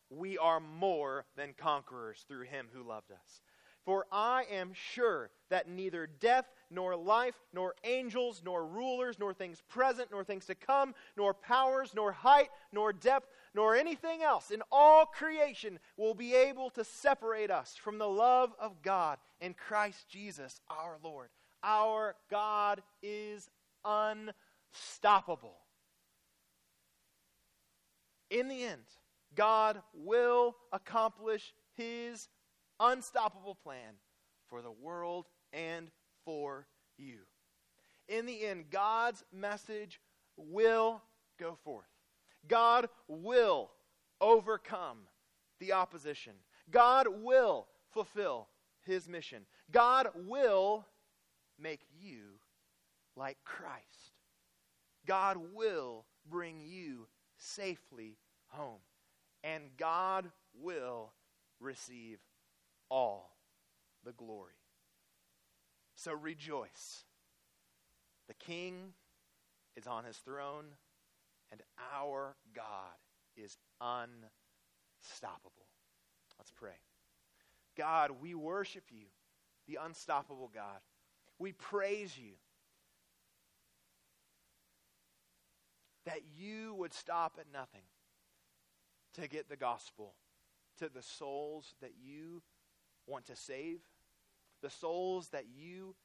we 0.10 0.38
are 0.38 0.60
more 0.60 1.26
than 1.36 1.54
conquerors 1.58 2.26
through 2.28 2.44
him 2.44 2.68
who 2.74 2.84
loved 2.84 3.12
us. 3.12 3.42
For 3.86 4.08
I 4.12 4.46
am 4.52 4.72
sure 4.74 5.30
that 5.50 5.70
neither 5.70 6.08
death, 6.08 6.48
nor 6.72 6.96
life, 6.96 7.36
nor 7.54 7.76
angels, 7.84 8.42
nor 8.44 8.66
rulers, 8.66 9.20
nor 9.20 9.32
things 9.32 9.62
present, 9.70 10.10
nor 10.12 10.24
things 10.24 10.46
to 10.48 10.56
come, 10.56 10.96
nor 11.16 11.36
powers, 11.36 11.94
nor 11.94 12.12
height, 12.12 12.50
nor 12.72 12.92
depth, 12.92 13.30
nor 13.56 13.74
anything 13.74 14.22
else 14.22 14.52
in 14.52 14.62
all 14.70 15.06
creation 15.06 15.80
will 15.96 16.14
be 16.14 16.36
able 16.36 16.70
to 16.70 16.84
separate 16.84 17.50
us 17.50 17.74
from 17.82 17.98
the 17.98 18.08
love 18.08 18.54
of 18.60 18.82
God 18.82 19.18
in 19.40 19.54
Christ 19.54 20.10
Jesus 20.10 20.60
our 20.70 20.98
Lord. 21.02 21.30
Our 21.64 22.16
God 22.30 22.82
is 23.02 23.50
unstoppable. 23.86 25.56
In 28.30 28.50
the 28.50 28.62
end, 28.66 28.82
God 29.36 29.82
will 29.94 30.58
accomplish 30.74 31.54
his 31.76 32.28
unstoppable 32.80 33.56
plan 33.56 33.94
for 34.50 34.62
the 34.62 34.72
world 34.72 35.28
and 35.54 35.92
for 36.26 36.68
you. 36.98 37.20
In 38.10 38.26
the 38.26 38.46
end, 38.46 38.66
God's 38.70 39.24
message 39.32 40.02
will 40.36 41.02
go 41.40 41.58
forth. 41.64 41.95
God 42.48 42.90
will 43.08 43.72
overcome 44.22 45.00
the 45.60 45.74
opposition. 45.74 46.34
God 46.70 47.08
will 47.22 47.68
fulfill 47.92 48.48
his 48.86 49.08
mission. 49.08 49.46
God 49.72 50.08
will 50.28 50.86
make 51.60 51.82
you 52.00 52.40
like 53.16 53.38
Christ. 53.46 54.14
God 55.06 55.38
will 55.54 56.06
bring 56.30 56.62
you 56.62 57.08
safely 57.38 58.18
home. 58.48 58.80
And 59.44 59.64
God 59.78 60.32
will 60.60 61.12
receive 61.60 62.20
all 62.90 63.38
the 64.04 64.12
glory. 64.14 64.54
So 65.96 66.14
rejoice. 66.14 67.04
The 68.28 68.34
King 68.34 68.94
is 69.76 69.88
on 69.88 70.04
his 70.04 70.18
throne, 70.18 70.66
and 71.56 71.62
our 71.96 72.36
God 72.54 72.64
is 73.38 73.58
unstoppable. 73.80 75.68
Let's 76.38 76.52
pray. 76.52 76.72
God, 77.78 78.12
we 78.22 78.36
worship 78.36 78.84
you, 78.92 79.06
the 79.68 79.80
unstoppable 79.82 80.52
God. 80.54 80.80
We 81.40 81.54
praise 81.54 82.18
you 82.18 82.34
that 86.06 86.20
you 86.38 86.74
would 86.76 86.94
stop 86.94 87.38
at 87.40 87.46
nothing 87.52 87.84
to 89.14 89.28
get 89.28 89.50
the 89.50 89.56
gospel 89.56 90.16
to 90.80 90.90
the 90.90 91.02
souls 91.02 91.74
that 91.82 91.94
you 92.02 92.42
want 93.08 93.26
to 93.28 93.36
save, 93.36 93.80
the 94.62 94.70
souls 94.70 95.30
that 95.30 95.46
you 95.58 95.96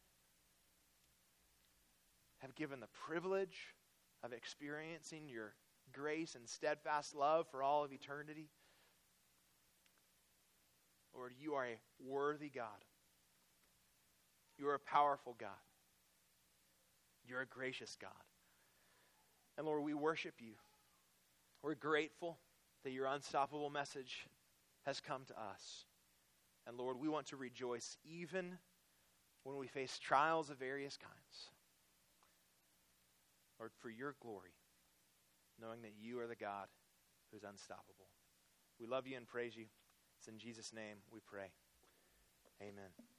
have 2.38 2.54
given 2.54 2.80
the 2.80 2.88
privilege 3.06 3.74
of 4.22 4.32
experiencing 4.32 5.28
your 5.28 5.54
grace 5.92 6.34
and 6.34 6.48
steadfast 6.48 7.14
love 7.14 7.46
for 7.50 7.62
all 7.62 7.84
of 7.84 7.92
eternity. 7.92 8.48
Lord, 11.14 11.32
you 11.40 11.54
are 11.54 11.66
a 11.66 11.80
worthy 12.06 12.48
God. 12.48 12.84
You 14.58 14.68
are 14.68 14.74
a 14.74 14.78
powerful 14.78 15.34
God. 15.38 15.50
You're 17.26 17.40
a 17.40 17.46
gracious 17.46 17.96
God. 18.00 18.10
And 19.56 19.66
Lord, 19.66 19.82
we 19.82 19.94
worship 19.94 20.34
you. 20.38 20.52
We're 21.62 21.74
grateful 21.74 22.38
that 22.84 22.92
your 22.92 23.06
unstoppable 23.06 23.70
message 23.70 24.26
has 24.86 25.00
come 25.00 25.22
to 25.26 25.34
us. 25.34 25.84
And 26.66 26.76
Lord, 26.76 26.98
we 26.98 27.08
want 27.08 27.26
to 27.26 27.36
rejoice 27.36 27.96
even 28.04 28.58
when 29.44 29.56
we 29.56 29.66
face 29.66 29.98
trials 29.98 30.50
of 30.50 30.58
various 30.58 30.96
kinds. 30.96 31.50
Lord, 33.60 33.72
for 33.78 33.90
your 33.90 34.16
glory, 34.22 34.56
knowing 35.60 35.82
that 35.82 35.92
you 36.00 36.18
are 36.18 36.26
the 36.26 36.34
God 36.34 36.66
who's 37.30 37.44
unstoppable. 37.44 38.08
We 38.80 38.86
love 38.86 39.06
you 39.06 39.18
and 39.18 39.26
praise 39.26 39.54
you. 39.54 39.66
It's 40.18 40.28
in 40.28 40.38
Jesus' 40.38 40.72
name 40.72 40.96
we 41.12 41.20
pray. 41.20 41.52
Amen. 42.62 43.10